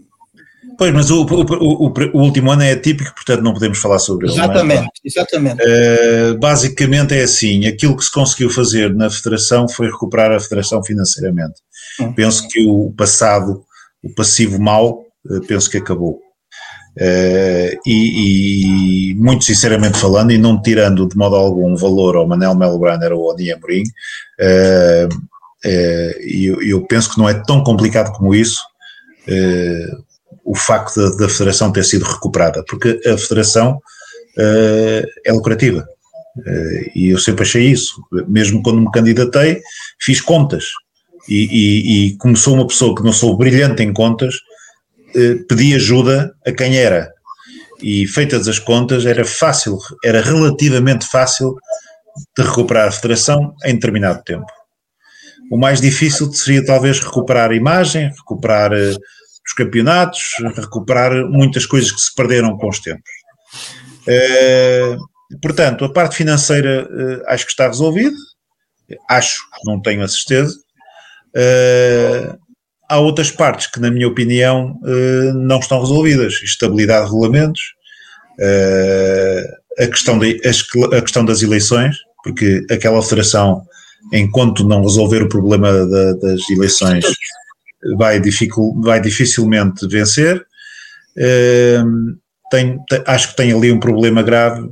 Pois, 0.76 0.92
mas 0.92 1.10
o, 1.10 1.24
o, 1.24 1.42
o, 1.42 1.92
o, 2.14 2.22
último 2.22 2.50
ano 2.50 2.62
é 2.62 2.72
atípico, 2.72 3.14
portanto 3.14 3.42
não 3.42 3.52
podemos 3.52 3.78
falar 3.78 3.98
sobre 3.98 4.26
ele. 4.26 4.34
Exatamente, 4.34 4.82
é? 4.82 4.88
exatamente. 5.04 5.62
Uh, 5.62 6.38
basicamente 6.38 7.14
é 7.14 7.22
assim, 7.22 7.66
aquilo 7.66 7.96
que 7.96 8.04
se 8.04 8.12
conseguiu 8.12 8.50
fazer 8.50 8.94
na 8.94 9.10
federação 9.10 9.68
foi 9.68 9.86
recuperar 9.86 10.32
a 10.32 10.40
federação 10.40 10.82
financeiramente. 10.82 11.54
Hum. 12.00 12.12
Penso 12.12 12.48
que 12.48 12.64
o 12.66 12.92
passado, 12.96 13.62
o 14.02 14.14
passivo 14.14 14.60
mau, 14.60 15.04
uh, 15.26 15.40
penso 15.46 15.70
que 15.70 15.78
acabou. 15.78 16.20
Uh, 16.96 17.74
e, 17.84 19.10
e, 19.10 19.14
muito 19.16 19.44
sinceramente 19.44 19.98
falando, 19.98 20.30
e 20.30 20.38
não 20.38 20.60
tirando 20.60 21.08
de 21.08 21.16
modo 21.16 21.34
algum 21.34 21.76
valor 21.76 22.16
ao 22.16 22.26
Manel 22.26 22.54
Melbrander 22.54 23.12
ou 23.12 23.30
ao 23.30 23.36
Dia 23.36 23.56
Amorim, 23.56 23.82
eu, 26.20 26.62
eu 26.62 26.86
penso 26.86 27.10
que 27.10 27.18
não 27.18 27.28
é 27.28 27.34
tão 27.34 27.64
complicado 27.64 28.12
como 28.12 28.34
isso 28.34 28.60
o 30.44 30.54
facto 30.54 31.16
da, 31.16 31.28
federação 31.28 31.72
ter 31.72 31.84
sido 31.84 32.04
recuperada, 32.04 32.62
porque 32.68 33.00
a 33.06 33.16
federação 33.16 33.72
uh, 34.38 35.06
é 35.24 35.32
lucrativa. 35.32 35.86
Uh, 36.36 36.90
e 36.94 37.10
eu 37.10 37.18
sempre 37.18 37.42
achei 37.42 37.64
isso. 37.66 37.94
Mesmo 38.28 38.62
quando 38.62 38.80
me 38.80 38.90
candidatei, 38.90 39.60
fiz 40.00 40.20
contas. 40.20 40.64
E, 41.28 41.44
e, 41.44 42.08
e 42.08 42.16
como 42.18 42.36
sou 42.36 42.54
uma 42.54 42.66
pessoa 42.66 42.94
que 42.94 43.02
não 43.02 43.12
sou 43.12 43.36
brilhante 43.36 43.82
em 43.82 43.92
contas, 43.92 44.34
eh, 45.14 45.36
pedi 45.48 45.74
ajuda 45.74 46.34
a 46.44 46.52
quem 46.52 46.76
era. 46.76 47.12
E 47.80 48.06
feitas 48.06 48.48
as 48.48 48.58
contas, 48.58 49.06
era 49.06 49.24
fácil, 49.24 49.78
era 50.04 50.20
relativamente 50.20 51.06
fácil 51.06 51.54
de 52.36 52.44
recuperar 52.44 52.88
a 52.88 52.92
federação 52.92 53.54
em 53.64 53.74
determinado 53.74 54.22
tempo. 54.24 54.46
O 55.50 55.56
mais 55.56 55.80
difícil 55.80 56.32
seria 56.32 56.64
talvez 56.64 56.98
recuperar 56.98 57.50
a 57.50 57.54
imagem, 57.54 58.10
recuperar 58.10 58.72
uh, 58.72 58.98
os 59.46 59.52
campeonatos, 59.52 60.22
recuperar 60.56 61.12
muitas 61.28 61.66
coisas 61.66 61.90
que 61.92 62.00
se 62.00 62.14
perderam 62.14 62.56
com 62.56 62.68
os 62.68 62.80
tempos. 62.80 63.10
Uh, 64.06 65.38
portanto, 65.40 65.84
a 65.84 65.92
parte 65.92 66.16
financeira 66.16 66.88
uh, 66.90 67.22
acho 67.26 67.44
que 67.44 67.50
está 67.50 67.66
resolvida, 67.66 68.16
acho, 69.08 69.40
não 69.64 69.80
tenho 69.80 70.02
a 70.02 70.08
certeza. 70.08 70.54
há 72.88 72.98
outras 72.98 73.30
partes 73.30 73.66
que, 73.66 73.80
na 73.80 73.90
minha 73.90 74.06
opinião, 74.06 74.78
não 75.34 75.58
estão 75.58 75.80
resolvidas. 75.80 76.34
Estabilidade 76.42 77.06
de 77.06 77.12
regulamentos, 77.12 77.60
a, 79.78 79.86
questão 79.86 80.18
de, 80.18 80.38
a 80.92 81.00
questão 81.00 81.24
das 81.24 81.40
eleições, 81.40 81.96
porque 82.22 82.66
aquela 82.70 83.02
federação 83.02 83.66
enquanto 84.12 84.66
não 84.66 84.82
resolver 84.82 85.22
o 85.22 85.28
problema 85.28 85.72
da, 85.86 86.12
das 86.14 86.48
eleições, 86.50 87.04
vai, 87.96 88.20
dificul, 88.20 88.80
vai 88.80 89.00
dificilmente 89.00 89.86
vencer. 89.86 90.44
Uh, 91.16 92.16
tem, 92.50 92.78
tem, 92.88 93.02
acho 93.06 93.30
que 93.30 93.36
tem 93.36 93.52
ali 93.52 93.72
um 93.72 93.80
problema 93.80 94.22
grave 94.22 94.68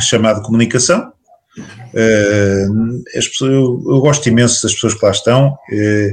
chamado 0.00 0.42
comunicação. 0.42 1.12
Uh, 1.58 3.02
pessoas, 3.12 3.52
eu, 3.52 3.82
eu, 3.88 4.00
gosto 4.00 4.28
imenso 4.28 4.62
das 4.62 4.74
pessoas 4.74 4.94
que 4.94 5.04
lá 5.04 5.10
estão, 5.10 5.48
uh, 5.48 6.10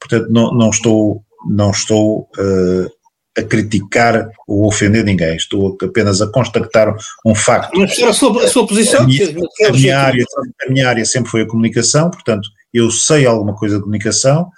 portanto, 0.00 0.28
não, 0.30 0.52
não 0.52 0.70
estou, 0.70 1.22
não 1.48 1.70
estou 1.70 2.28
uh, 2.38 2.90
a 3.36 3.42
criticar 3.42 4.28
ou 4.46 4.66
ofender 4.66 5.04
ninguém, 5.04 5.36
estou 5.36 5.76
apenas 5.82 6.20
a 6.20 6.26
constatar 6.26 6.94
um 7.24 7.34
facto. 7.34 7.78
Mas 7.78 7.98
a 8.02 8.12
sua, 8.12 8.44
a 8.44 8.48
sua 8.48 8.66
posição? 8.66 9.02
A 9.02 9.06
minha, 9.06 9.28
a 9.68 9.72
minha, 9.72 9.98
área, 9.98 10.24
a 10.66 10.70
minha 10.70 10.88
área 10.88 11.04
sempre 11.04 11.30
foi 11.30 11.42
a 11.42 11.46
comunicação, 11.46 12.10
portanto, 12.10 12.48
eu 12.72 12.90
sei 12.90 13.26
alguma 13.26 13.54
coisa 13.54 13.76
de 13.76 13.82
comunicação, 13.82 14.50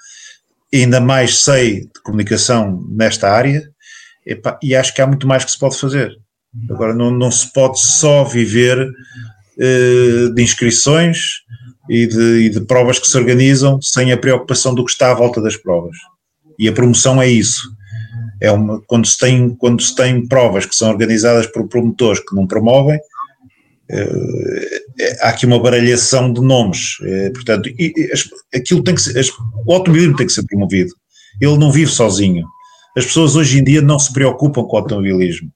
ainda 0.72 1.00
mais 1.00 1.42
sei 1.42 1.82
de 1.82 2.02
comunicação 2.04 2.84
nesta 2.90 3.30
área, 3.30 3.68
e 4.62 4.74
acho 4.74 4.94
que 4.94 5.02
há 5.02 5.06
muito 5.06 5.26
mais 5.26 5.44
que 5.44 5.50
se 5.50 5.58
pode 5.58 5.78
fazer. 5.78 6.16
Agora, 6.68 6.94
não, 6.94 7.10
não 7.10 7.30
se 7.30 7.52
pode 7.52 7.80
só 7.80 8.24
viver 8.24 8.78
uh, 8.86 10.34
de 10.34 10.42
inscrições 10.42 11.42
e 11.88 12.06
de, 12.06 12.44
e 12.44 12.48
de 12.50 12.60
provas 12.60 12.98
que 12.98 13.06
se 13.06 13.16
organizam 13.16 13.80
sem 13.82 14.12
a 14.12 14.16
preocupação 14.16 14.74
do 14.74 14.84
que 14.84 14.90
está 14.90 15.10
à 15.10 15.14
volta 15.14 15.40
das 15.40 15.56
provas. 15.56 15.96
E 16.58 16.68
a 16.68 16.72
promoção 16.72 17.20
é 17.20 17.28
isso 17.28 17.62
é 18.40 18.50
uma, 18.50 18.80
quando, 18.86 19.06
se 19.06 19.18
tem, 19.18 19.50
quando 19.50 19.82
se 19.82 19.94
tem 19.94 20.26
provas 20.26 20.64
que 20.64 20.74
são 20.74 20.88
organizadas 20.88 21.46
por 21.46 21.68
promotores 21.68 22.20
que 22.20 22.34
não 22.34 22.46
promovem, 22.46 22.98
há 25.20 25.28
aqui 25.28 25.46
uma 25.46 25.60
baralhação 25.60 26.32
de 26.32 26.40
nomes, 26.40 26.96
é, 27.02 27.30
portanto, 27.30 27.68
aquilo 28.54 28.82
tem 28.82 28.94
que 28.94 29.02
ser, 29.02 29.24
o 29.66 29.72
automobilismo 29.72 30.16
tem 30.16 30.26
que 30.26 30.32
ser 30.32 30.44
promovido, 30.46 30.92
ele 31.40 31.56
não 31.58 31.72
vive 31.72 31.90
sozinho, 31.90 32.44
as 32.96 33.04
pessoas 33.04 33.36
hoje 33.36 33.58
em 33.58 33.64
dia 33.64 33.80
não 33.80 33.98
se 33.98 34.12
preocupam 34.12 34.62
com 34.64 34.76
o 34.76 34.78
automobilismo, 34.78 35.50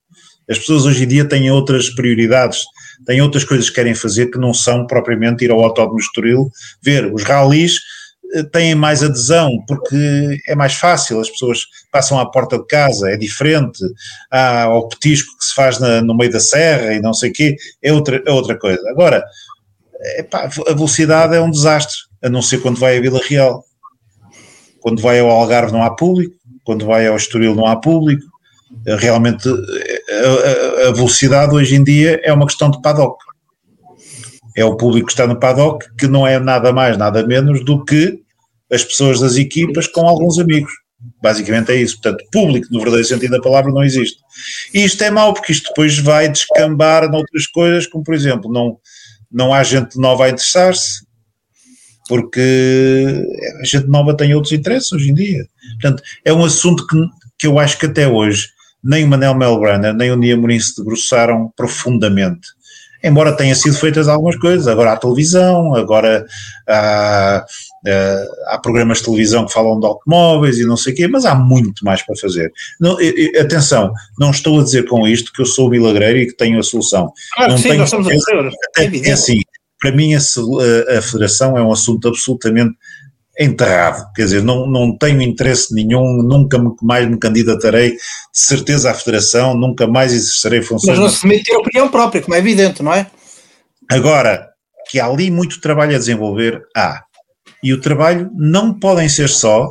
as 0.49 0.59
pessoas 0.59 0.85
hoje 0.85 1.03
em 1.03 1.07
dia 1.07 1.25
têm 1.25 1.49
outras 1.49 1.89
prioridades, 1.89 2.63
têm 3.05 3.21
outras 3.21 3.43
coisas 3.43 3.69
que 3.69 3.75
querem 3.75 3.95
fazer 3.95 4.27
que 4.27 4.37
não 4.37 4.53
são 4.53 4.85
propriamente 4.85 5.43
ir 5.43 5.51
ao 5.51 5.63
Autódromo 5.63 5.99
Estoril, 5.99 6.49
ver 6.83 7.11
os 7.13 7.23
ralis, 7.23 7.79
têm 8.51 8.75
mais 8.75 9.03
adesão, 9.03 9.63
porque 9.67 10.37
é 10.47 10.55
mais 10.55 10.73
fácil, 10.73 11.19
as 11.19 11.29
pessoas 11.29 11.59
passam 11.91 12.19
à 12.19 12.25
porta 12.29 12.57
de 12.57 12.65
casa, 12.67 13.09
é 13.09 13.17
diferente, 13.17 13.79
há 14.31 14.67
o 14.69 14.87
petisco 14.87 15.37
que 15.37 15.45
se 15.45 15.53
faz 15.53 15.79
na, 15.79 16.01
no 16.01 16.15
meio 16.15 16.31
da 16.31 16.39
serra 16.39 16.93
e 16.93 17.01
não 17.01 17.13
sei 17.13 17.29
o 17.29 17.33
quê, 17.33 17.55
é 17.81 17.93
outra, 17.93 18.21
é 18.25 18.31
outra 18.31 18.57
coisa. 18.57 18.81
Agora, 18.89 19.23
epá, 20.17 20.49
a 20.67 20.73
velocidade 20.73 21.35
é 21.35 21.41
um 21.41 21.49
desastre, 21.51 21.95
a 22.21 22.29
não 22.29 22.41
ser 22.41 22.59
quando 22.59 22.79
vai 22.79 22.97
a 22.97 23.01
Vila 23.01 23.21
Real. 23.27 23.63
Quando 24.79 25.01
vai 25.01 25.19
ao 25.19 25.29
Algarve 25.29 25.71
não 25.71 25.81
há 25.81 25.89
público, 25.95 26.35
quando 26.63 26.85
vai 26.85 27.07
ao 27.07 27.15
Estoril 27.15 27.55
não 27.55 27.65
há 27.65 27.75
público, 27.75 28.23
realmente 28.99 29.47
a, 29.49 30.85
a, 30.85 30.89
a 30.89 30.91
velocidade 30.91 31.55
hoje 31.55 31.75
em 31.75 31.83
dia 31.83 32.19
é 32.23 32.31
uma 32.33 32.45
questão 32.45 32.69
de 32.69 32.81
paddock 32.81 33.17
é 34.55 34.63
o 34.63 34.77
público 34.77 35.07
que 35.07 35.13
está 35.13 35.27
no 35.27 35.39
paddock, 35.39 35.85
que 35.97 36.07
não 36.07 36.25
é 36.25 36.39
nada 36.39 36.71
mais, 36.71 36.97
nada 36.97 37.25
menos 37.27 37.63
do 37.63 37.83
que 37.83 38.19
as 38.71 38.83
pessoas 38.83 39.19
das 39.19 39.35
equipas 39.35 39.87
com 39.87 40.07
alguns 40.07 40.39
amigos. 40.39 40.71
Basicamente 41.21 41.71
é 41.71 41.75
isso. 41.75 41.99
Portanto, 42.01 42.23
público, 42.31 42.67
no 42.71 42.79
verdadeiro 42.79 43.07
sentido 43.07 43.31
da 43.31 43.41
palavra, 43.41 43.71
não 43.71 43.83
existe. 43.83 44.17
E 44.73 44.83
isto 44.83 45.03
é 45.03 45.11
mau, 45.11 45.33
porque 45.33 45.51
isto 45.51 45.67
depois 45.67 45.99
vai 45.99 46.29
descambar 46.29 47.09
noutras 47.11 47.45
coisas, 47.47 47.85
como 47.85 48.03
por 48.03 48.13
exemplo, 48.13 48.51
não, 48.51 48.77
não 49.31 49.53
há 49.53 49.61
gente 49.61 49.99
nova 49.99 50.25
a 50.25 50.29
interessar-se, 50.29 51.05
porque 52.07 53.23
a 53.61 53.65
gente 53.65 53.87
nova 53.87 54.15
tem 54.15 54.33
outros 54.33 54.53
interesses 54.53 54.91
hoje 54.91 55.11
em 55.11 55.13
dia. 55.13 55.45
Portanto, 55.81 56.01
é 56.23 56.33
um 56.33 56.45
assunto 56.45 56.87
que, 56.87 56.97
que 57.39 57.47
eu 57.47 57.59
acho 57.59 57.77
que 57.77 57.87
até 57.87 58.07
hoje 58.07 58.47
nem 58.83 59.03
o 59.03 59.07
Manel 59.07 59.33
Melbrana, 59.33 59.91
nem 59.91 60.11
o 60.11 60.15
Nia 60.15 60.37
Mourinho 60.37 60.61
se 60.61 60.75
debruçaram 60.77 61.51
profundamente 61.57 62.47
embora 63.05 63.37
tenha 63.37 63.53
sido 63.53 63.77
feitas 63.77 64.07
algumas 64.07 64.35
coisas, 64.37 64.67
agora 64.67 64.93
há 64.93 64.97
televisão, 64.97 65.75
agora 65.75 66.25
há, 66.67 67.45
há 68.47 68.59
programas 68.59 68.97
de 68.97 69.05
televisão 69.05 69.45
que 69.45 69.53
falam 69.53 69.79
de 69.79 69.85
automóveis 69.85 70.57
e 70.57 70.65
não 70.65 70.75
sei 70.75 70.93
o 70.93 70.95
quê, 70.95 71.07
mas 71.07 71.23
há 71.23 71.35
muito 71.35 71.85
mais 71.85 72.01
para 72.01 72.15
fazer. 72.15 72.51
Não, 72.79 72.97
atenção, 73.39 73.93
não 74.19 74.31
estou 74.31 74.59
a 74.59 74.63
dizer 74.63 74.87
com 74.87 75.07
isto 75.07 75.31
que 75.31 75.41
eu 75.41 75.45
sou 75.45 75.69
milagreiro 75.69 76.19
e 76.19 76.25
que 76.25 76.35
tenho 76.35 76.59
a 76.59 76.63
solução. 76.63 77.13
Claro 77.35 77.51
não 77.51 77.57
sim, 77.57 77.69
tenho 77.69 77.77
nós 77.79 77.89
estamos 77.89 78.07
a 78.07 78.81
é, 78.81 79.09
é 79.09 79.11
assim, 79.11 79.39
para 79.79 79.91
mim 79.91 80.15
a, 80.15 80.17
a 80.17 81.01
federação 81.01 81.57
é 81.57 81.63
um 81.63 81.71
assunto 81.71 82.07
absolutamente 82.07 82.73
enterrado, 83.39 84.11
quer 84.13 84.23
dizer, 84.23 84.43
não, 84.43 84.65
não 84.65 84.97
tenho 84.97 85.21
interesse 85.21 85.73
nenhum, 85.73 86.23
nunca 86.23 86.57
mais 86.81 87.07
me 87.09 87.17
candidatarei 87.17 87.91
de 87.91 87.97
certeza 88.33 88.91
à 88.91 88.93
Federação, 88.93 89.55
nunca 89.55 89.85
mais 89.85 90.13
exercerei 90.13 90.61
funções. 90.61 90.97
Mas 90.97 90.99
não 90.99 91.09
se 91.09 91.27
mete 91.27 91.43
ter 91.43 91.55
opinião 91.55 91.89
própria, 91.89 92.21
como 92.21 92.35
é 92.35 92.39
evidente, 92.39 92.81
não 92.81 92.93
é? 92.93 93.07
Agora, 93.91 94.49
que 94.89 94.99
há 94.99 95.05
ali 95.05 95.29
muito 95.29 95.59
trabalho 95.59 95.95
a 95.95 95.99
desenvolver, 95.99 96.61
há. 96.75 97.03
E 97.61 97.73
o 97.73 97.81
trabalho 97.81 98.29
não 98.35 98.73
podem 98.73 99.09
ser 99.09 99.27
só 99.27 99.69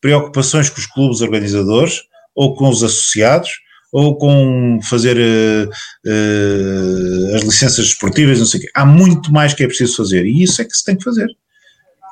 preocupações 0.00 0.70
com 0.70 0.78
os 0.78 0.86
clubes 0.86 1.20
organizadores 1.20 2.02
ou 2.34 2.54
com 2.54 2.68
os 2.68 2.82
associados 2.82 3.50
ou 3.92 4.16
com 4.16 4.78
fazer 4.82 5.16
uh, 5.16 5.68
uh, 5.68 7.36
as 7.36 7.42
licenças 7.42 7.86
esportivas, 7.86 8.38
não 8.38 8.46
sei 8.46 8.60
o 8.60 8.62
quê. 8.62 8.70
Há 8.74 8.86
muito 8.86 9.32
mais 9.32 9.52
que 9.52 9.64
é 9.64 9.66
preciso 9.66 9.96
fazer 9.96 10.24
e 10.24 10.42
isso 10.42 10.62
é 10.62 10.64
que 10.64 10.76
se 10.76 10.84
tem 10.84 10.96
que 10.96 11.02
fazer. 11.02 11.26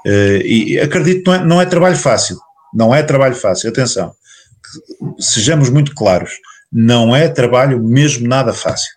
Uh, 0.07 0.41
e 0.45 0.79
acredito 0.79 1.25
que 1.25 1.31
não 1.31 1.35
é, 1.35 1.45
não 1.45 1.61
é 1.63 1.67
trabalho 1.67 1.97
fácil. 1.97 2.39
Não 2.73 2.95
é 2.95 3.03
trabalho 3.03 3.35
fácil, 3.35 3.71
atenção. 3.71 4.13
Sejamos 5.19 5.71
muito 5.71 5.95
claros. 5.95 6.33
Não 6.71 7.17
é 7.17 7.29
trabalho 7.29 7.83
mesmo 7.83 8.29
nada 8.29 8.53
fácil. 8.53 8.93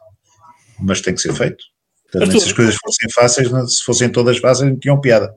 Mas 0.79 1.01
tem 1.01 1.13
que 1.13 1.21
ser 1.21 1.33
feito. 1.33 1.63
Se 2.11 2.49
as 2.49 2.53
coisas 2.53 2.75
fossem 2.75 3.09
fáceis, 3.09 3.49
se 3.73 3.83
fossem 3.83 4.09
todas 4.09 4.37
fáceis, 4.37 4.69
não 4.69 4.77
tinham 4.77 4.99
piada. 4.99 5.33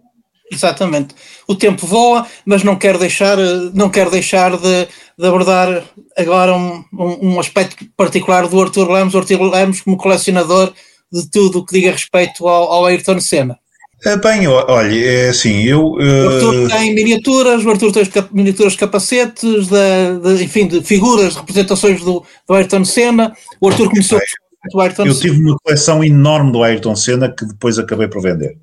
Exatamente. 0.50 1.14
O 1.46 1.54
tempo 1.54 1.86
voa, 1.86 2.26
mas 2.44 2.62
não 2.62 2.76
quero 2.76 2.98
deixar, 2.98 3.38
não 3.72 3.88
quero 3.88 4.10
deixar 4.10 4.56
de, 4.56 4.88
de 5.18 5.26
abordar 5.26 5.84
agora 6.16 6.54
um, 6.54 6.84
um, 6.92 7.28
um, 7.30 7.40
aspecto 7.40 7.84
particular 7.96 8.46
do 8.48 8.60
Arthur 8.60 8.90
Lemos. 8.90 9.14
O 9.14 9.18
Arthur 9.18 9.40
Lemos, 9.42 9.80
como 9.80 9.96
colecionador 9.96 10.72
de 11.12 11.30
tudo 11.30 11.60
o 11.60 11.64
que 11.64 11.74
diga 11.74 11.92
respeito 11.92 12.46
ao, 12.46 12.72
ao 12.72 12.86
Ayrton 12.86 13.20
Senna. 13.20 13.58
É 14.04 14.16
bem, 14.18 14.46
olha, 14.46 14.94
é 14.94 15.28
assim, 15.30 15.62
eu... 15.62 15.92
Uh... 15.92 15.96
O 15.96 16.28
Arthur 16.28 16.68
tem 16.68 16.94
miniaturas, 16.94 17.64
o 17.64 17.70
Arthur 17.70 17.92
tem 17.92 18.24
miniaturas 18.32 18.72
de 18.72 18.78
capacetes, 18.78 19.66
de, 19.66 20.36
de, 20.36 20.44
enfim, 20.44 20.68
de 20.68 20.82
figuras, 20.82 21.32
de 21.32 21.38
representações 21.40 22.00
do, 22.02 22.22
do 22.46 22.54
Ayrton 22.54 22.84
Senna. 22.84 23.32
O 23.58 23.68
Arthur 23.68 23.88
começou 23.88 24.20
do 24.70 24.80
Ayrton 24.80 25.06
Eu 25.06 25.18
tive 25.18 25.40
uma 25.40 25.56
coleção 25.62 26.04
enorme 26.04 26.52
do 26.52 26.62
Ayrton 26.62 26.94
Senna 26.94 27.30
que 27.30 27.46
depois 27.46 27.78
acabei 27.78 28.06
por 28.06 28.20
vender. 28.20 28.56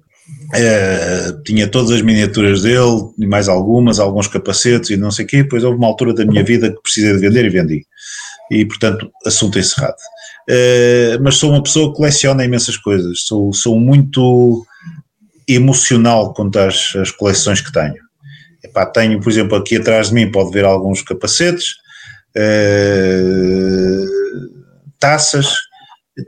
É, 0.53 1.33
tinha 1.43 1.67
todas 1.67 1.89
as 1.89 2.03
miniaturas 2.03 2.61
dele, 2.61 3.09
e 3.17 3.25
mais 3.25 3.49
algumas, 3.49 3.99
alguns 3.99 4.27
capacetes 4.27 4.91
e 4.91 4.97
não 4.97 5.09
sei 5.09 5.25
o 5.25 5.27
quê, 5.27 5.43
depois 5.43 5.63
houve 5.63 5.77
uma 5.77 5.87
altura 5.87 6.13
da 6.13 6.25
minha 6.25 6.43
vida 6.43 6.69
que 6.69 6.81
precisei 6.83 7.13
de 7.13 7.19
vender 7.19 7.45
e 7.45 7.49
vendi. 7.49 7.85
E, 8.51 8.65
portanto, 8.65 9.09
assunto 9.25 9.57
encerrado. 9.57 9.95
É, 10.47 11.17
mas 11.21 11.35
sou 11.35 11.51
uma 11.51 11.63
pessoa 11.63 11.89
que 11.89 11.97
coleciona 11.97 12.45
imensas 12.45 12.77
coisas, 12.77 13.21
sou, 13.21 13.53
sou 13.53 13.79
muito 13.79 14.65
emocional 15.47 16.33
quanto 16.33 16.59
às, 16.59 16.95
às 16.95 17.11
coleções 17.11 17.61
que 17.61 17.71
tenho. 17.71 17.95
Epá, 18.63 18.85
tenho, 18.85 19.19
por 19.19 19.29
exemplo, 19.29 19.57
aqui 19.57 19.77
atrás 19.77 20.09
de 20.09 20.13
mim 20.13 20.31
pode 20.31 20.51
ver 20.51 20.65
alguns 20.65 21.01
capacetes, 21.01 21.73
uh, 22.37 24.05
taças, 24.99 25.53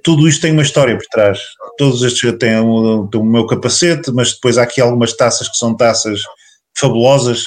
tudo 0.04 0.28
isto 0.28 0.42
tem 0.42 0.52
uma 0.52 0.64
história 0.64 0.98
por 0.98 1.06
trás. 1.12 1.40
Todos 1.78 2.02
estes 2.04 2.38
têm 2.38 2.58
o, 2.58 3.10
o 3.14 3.24
meu 3.24 3.46
capacete, 3.46 4.12
mas 4.12 4.34
depois 4.34 4.58
há 4.58 4.64
aqui 4.64 4.82
algumas 4.82 5.14
taças 5.14 5.48
que 5.48 5.58
são 5.58 5.76
taças 5.76 6.22
fabulosas, 6.76 7.44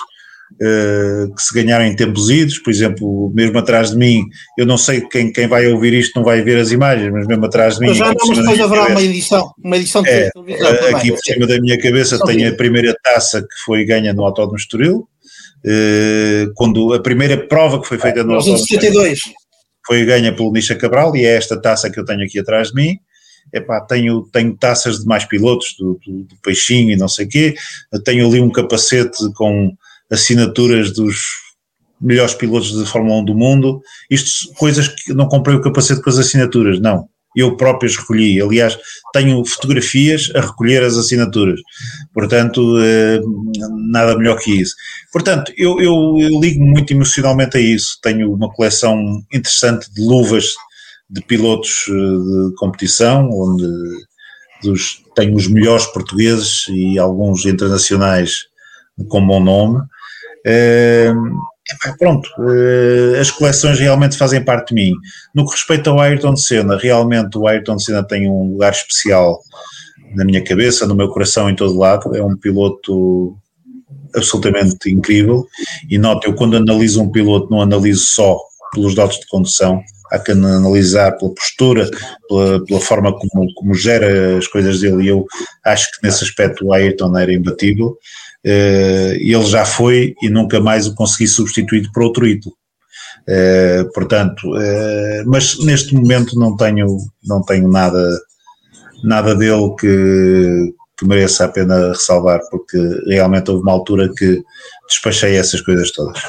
que 0.58 1.42
se 1.42 1.54
ganharam 1.54 1.84
em 1.84 1.94
tempos 1.94 2.30
idos, 2.30 2.58
por 2.58 2.70
exemplo, 2.70 3.30
mesmo 3.34 3.58
atrás 3.58 3.90
de 3.90 3.96
mim, 3.96 4.24
eu 4.56 4.64
não 4.64 4.78
sei 4.78 5.00
quem, 5.02 5.32
quem 5.32 5.46
vai 5.46 5.66
ouvir 5.66 5.92
isto 5.92 6.16
não 6.16 6.24
vai 6.24 6.42
ver 6.42 6.58
as 6.58 6.70
imagens, 6.70 7.12
mas 7.12 7.26
mesmo 7.26 7.44
atrás 7.44 7.74
de 7.74 7.80
mim. 7.80 7.88
Mas 7.88 7.96
já 7.96 8.06
não, 8.06 8.14
mas 8.28 8.38
depois 8.38 8.60
haverá 8.60 8.86
uma 8.86 9.02
edição, 9.02 9.52
uma 9.62 9.76
edição 9.76 10.02
de 10.02 10.08
é, 10.08 10.30
televisão. 10.30 10.96
Aqui 10.96 11.10
por 11.10 11.18
cima 11.18 11.46
da 11.46 11.60
minha 11.60 11.78
cabeça 11.78 12.18
tenho 12.24 12.48
a 12.48 12.54
primeira 12.54 12.94
taça 13.02 13.42
que 13.42 13.64
foi 13.64 13.84
ganha 13.84 14.12
no 14.12 14.24
Autódromo 14.24 14.56
Estoril, 14.56 14.98
uh, 14.98 16.52
quando 16.54 16.94
a 16.94 17.00
primeira 17.00 17.36
prova 17.36 17.80
que 17.80 17.88
foi 17.88 17.98
feita 17.98 18.22
no 18.22 18.34
Autódromo 18.34 18.58
Estoril 18.58 19.14
foi 19.86 20.04
ganha 20.04 20.34
pelo 20.34 20.52
Nisha 20.52 20.74
Cabral 20.74 21.14
e 21.16 21.24
é 21.24 21.36
esta 21.36 21.60
taça 21.60 21.90
que 21.90 22.00
eu 22.00 22.04
tenho 22.04 22.24
aqui 22.24 22.38
atrás 22.38 22.68
de 22.68 22.74
mim 22.74 22.98
epá, 23.52 23.80
tenho, 23.80 24.22
tenho 24.32 24.56
taças 24.56 25.00
de 25.00 25.06
mais 25.06 25.24
pilotos, 25.24 25.76
do, 25.78 25.98
do, 26.04 26.24
do 26.24 26.36
Peixinho 26.42 26.90
e 26.90 26.96
não 26.96 27.08
sei 27.08 27.26
o 27.26 27.28
quê, 27.28 27.54
tenho 28.04 28.26
ali 28.26 28.40
um 28.40 28.50
capacete 28.50 29.18
com 29.34 29.72
assinaturas 30.10 30.92
dos 30.92 31.16
melhores 32.00 32.34
pilotos 32.34 32.72
de 32.72 32.84
Fórmula 32.86 33.20
1 33.20 33.24
do 33.24 33.34
mundo, 33.34 33.80
isto 34.10 34.52
coisas 34.54 34.88
que 34.88 35.14
não 35.14 35.28
comprei 35.28 35.56
o 35.56 35.62
capacete 35.62 36.02
com 36.02 36.10
as 36.10 36.18
assinaturas, 36.18 36.78
não, 36.78 37.08
eu 37.34 37.56
próprio 37.56 37.88
as 37.88 37.96
recolhi, 37.96 38.40
aliás 38.40 38.78
tenho 39.12 39.44
fotografias 39.44 40.30
a 40.34 40.40
recolher 40.40 40.82
as 40.82 40.96
assinaturas, 40.96 41.60
portanto 42.12 42.78
eh, 42.78 43.20
nada 43.90 44.16
melhor 44.16 44.38
que 44.38 44.50
isso. 44.60 44.74
Portanto, 45.12 45.52
eu, 45.56 45.80
eu, 45.80 46.16
eu 46.18 46.40
ligo 46.40 46.62
muito 46.62 46.92
emocionalmente 46.92 47.56
a 47.56 47.60
isso, 47.60 47.98
tenho 48.02 48.32
uma 48.32 48.52
coleção 48.52 48.98
interessante 49.32 49.90
de 49.92 50.02
luvas 50.02 50.54
de 51.08 51.22
pilotos 51.22 51.86
eh, 51.88 51.92
de 51.92 52.54
competição, 52.56 53.28
onde 53.30 53.66
dos, 54.62 55.02
tenho 55.14 55.34
os 55.34 55.46
melhores 55.46 55.86
portugueses 55.86 56.66
e 56.68 56.98
alguns 56.98 57.44
internacionais 57.46 58.46
com 59.08 59.26
bom 59.26 59.42
nome. 59.42 59.82
É, 60.48 61.12
pronto, 61.98 62.28
é, 62.38 63.18
as 63.18 63.30
coleções 63.32 63.80
realmente 63.80 64.16
fazem 64.16 64.44
parte 64.44 64.68
de 64.68 64.74
mim. 64.74 64.92
No 65.34 65.44
que 65.44 65.52
respeita 65.52 65.90
ao 65.90 66.00
Ayrton 66.00 66.36
Senna, 66.36 66.76
realmente 66.76 67.36
o 67.36 67.48
Ayrton 67.48 67.78
Senna 67.78 68.04
tem 68.04 68.30
um 68.30 68.52
lugar 68.52 68.72
especial 68.72 69.40
na 70.14 70.24
minha 70.24 70.42
cabeça, 70.44 70.86
no 70.86 70.94
meu 70.94 71.08
coração, 71.08 71.50
em 71.50 71.56
todo 71.56 71.76
lado. 71.76 72.14
É 72.14 72.22
um 72.22 72.36
piloto 72.36 73.36
absolutamente 74.14 74.90
incrível. 74.90 75.46
E 75.90 75.98
note, 75.98 76.26
eu 76.26 76.34
quando 76.34 76.56
analiso 76.56 77.02
um 77.02 77.10
piloto, 77.10 77.50
não 77.50 77.60
analiso 77.60 78.06
só 78.06 78.38
pelos 78.72 78.94
dados 78.94 79.18
de 79.18 79.26
condução, 79.26 79.82
há 80.10 80.18
que 80.18 80.32
analisar 80.32 81.12
pela 81.12 81.34
postura, 81.34 81.90
pela, 82.28 82.64
pela, 82.64 82.80
forma 82.80 83.12
como, 83.12 83.52
como 83.54 83.74
gera 83.74 84.38
as 84.38 84.46
coisas 84.46 84.80
dele, 84.80 85.04
e 85.04 85.08
eu 85.08 85.24
acho 85.64 85.90
que 85.92 86.06
nesse 86.06 86.24
aspecto 86.24 86.66
o 86.66 86.72
Ayrton 86.72 87.16
era 87.16 87.32
imbatível, 87.32 87.96
ele 88.48 89.44
já 89.44 89.64
foi 89.64 90.14
e 90.22 90.28
nunca 90.28 90.60
mais 90.60 90.86
o 90.86 90.94
consegui 90.94 91.26
substituir 91.26 91.90
por 91.92 92.04
outro 92.04 92.26
ídolo. 92.26 92.54
Uh, 93.28 93.92
portanto, 93.92 94.48
uh, 94.54 95.24
mas 95.26 95.58
neste 95.64 95.94
momento 95.94 96.38
não 96.38 96.56
tenho, 96.56 96.96
não 97.24 97.42
tenho 97.42 97.68
nada, 97.68 98.00
nada 99.02 99.34
dele 99.34 99.74
que, 99.80 100.72
que 100.96 101.04
mereça 101.04 101.44
a 101.44 101.48
pena 101.48 101.88
ressalvar, 101.88 102.40
porque 102.50 102.78
realmente 103.08 103.50
houve 103.50 103.64
uma 103.64 103.72
altura 103.72 104.08
que 104.16 104.40
despachei 104.88 105.36
essas 105.36 105.60
coisas 105.60 105.90
todas 105.90 106.22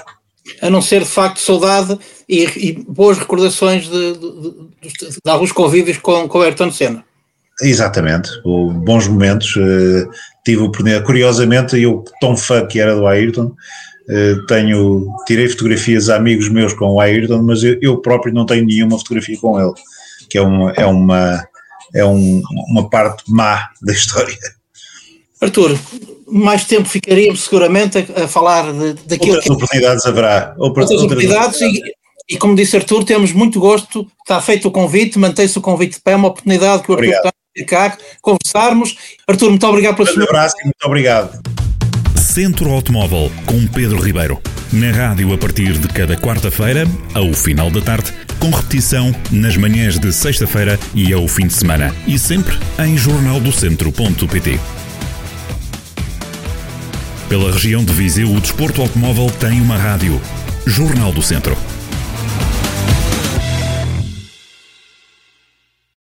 a 0.62 0.70
não 0.70 0.82
ser 0.82 1.04
de 1.04 1.10
facto 1.10 1.40
saudade 1.40 2.00
e, 2.28 2.46
e 2.70 2.72
boas 2.88 3.18
recordações 3.18 3.84
de, 3.84 4.14
de, 4.14 4.30
de, 4.82 5.10
de, 5.10 5.30
alguns 5.30 5.52
convívios 5.52 5.98
com, 5.98 6.28
com 6.28 6.42
Ayrton 6.42 6.72
Senna. 6.72 7.04
Exatamente, 7.62 8.30
bons 8.44 9.08
momentos. 9.08 9.56
Uh, 9.56 10.10
tive 10.46 10.62
o 10.62 10.72
primeiro, 10.72 11.04
curiosamente, 11.04 11.80
eu, 11.80 12.04
tão 12.22 12.38
fã 12.38 12.66
que 12.66 12.80
era 12.80 12.96
do 12.96 13.08
Ayrton, 13.08 13.46
uh, 13.46 14.46
tenho, 14.46 15.08
tirei 15.26 15.50
fotografias 15.50 16.10
a 16.10 16.18
amigos 16.18 16.50
meus 16.50 16.74
com 16.74 16.86
o 16.86 17.02
Ayrton, 17.02 17.42
mas 17.42 17.64
eu, 17.64 17.78
eu, 17.82 17.98
próprio 17.98 18.34
não 18.34 18.46
tenho 18.46 18.66
nenhuma 18.66 18.98
fotografia 19.00 19.38
com 19.40 19.60
ele, 19.60 19.74
que 20.30 20.38
é 20.38 20.42
uma, 20.42 20.72
é 20.74 20.86
uma, 20.86 21.48
é 21.96 22.06
um, 22.06 22.44
uma 22.70 22.88
parte 22.90 23.24
má 23.28 23.70
da 23.82 23.92
história. 23.92 24.38
Arthur, 25.42 25.76
mais 26.28 26.64
tempo 26.66 26.88
ficaríamos 26.88 27.44
seguramente 27.44 27.98
a, 27.98 28.26
a 28.26 28.28
falar 28.28 28.72
de, 28.72 28.94
daquilo 29.06 29.36
outras 29.36 29.46
que... 29.46 29.52
oportunidades 29.52 30.06
haverá. 30.06 30.56
Outras, 30.60 30.92
outras 30.92 31.06
oportunidades, 31.06 31.56
oportunidades. 31.58 31.94
E, 32.30 32.36
e, 32.36 32.38
como 32.38 32.56
disse 32.56 32.78
Arthur, 32.78 33.04
temos 33.04 33.32
muito 33.32 33.60
gosto, 33.60 34.06
está 34.22 34.40
feito 34.42 34.68
o 34.68 34.72
convite, 34.72 35.18
mantém-se 35.18 35.58
o 35.58 35.62
convite 35.62 35.96
de 35.96 36.02
pé, 36.02 36.16
uma 36.16 36.28
oportunidade 36.28 36.84
que 36.84 36.92
o 36.92 36.94
Arthur 36.94 37.14
está 37.14 37.34
ficar, 37.58 37.98
conversarmos. 38.22 38.96
Arthur, 39.28 39.50
muito 39.50 39.68
obrigado 39.68 39.96
pela 39.96 40.08
sua... 40.08 40.22
Um 40.22 40.26
abraço 40.26 40.56
e 40.62 40.64
muito 40.66 40.84
obrigado. 40.86 41.42
Centro 42.16 42.70
Automóvel, 42.72 43.32
com 43.46 43.66
Pedro 43.68 44.00
Ribeiro. 44.00 44.40
Na 44.72 44.92
rádio 44.92 45.34
a 45.34 45.38
partir 45.38 45.74
de 45.74 45.88
cada 45.88 46.16
quarta-feira, 46.18 46.86
ao 47.14 47.34
final 47.34 47.72
da 47.72 47.82
tarde, 47.82 48.14
com 48.40 48.50
repetição 48.50 49.16
nas 49.32 49.58
manhãs 49.58 49.98
de 49.98 50.12
sexta-feira 50.14 50.78
e 50.94 51.12
ao 51.14 51.28
fim 51.28 51.48
de 51.48 51.54
semana. 51.54 51.96
E 52.06 52.20
sempre 52.20 52.58
em 52.80 52.98
jornaldocentro.pt. 52.98 54.60
Pela 57.30 57.52
região 57.52 57.84
de 57.84 57.94
Viseu, 57.94 58.32
o 58.32 58.40
desporto 58.40 58.82
automóvel 58.82 59.32
tem 59.40 59.60
uma 59.60 59.78
rádio. 59.78 60.22
Jornal 60.66 61.12
do 61.12 61.22
Centro. 61.22 61.58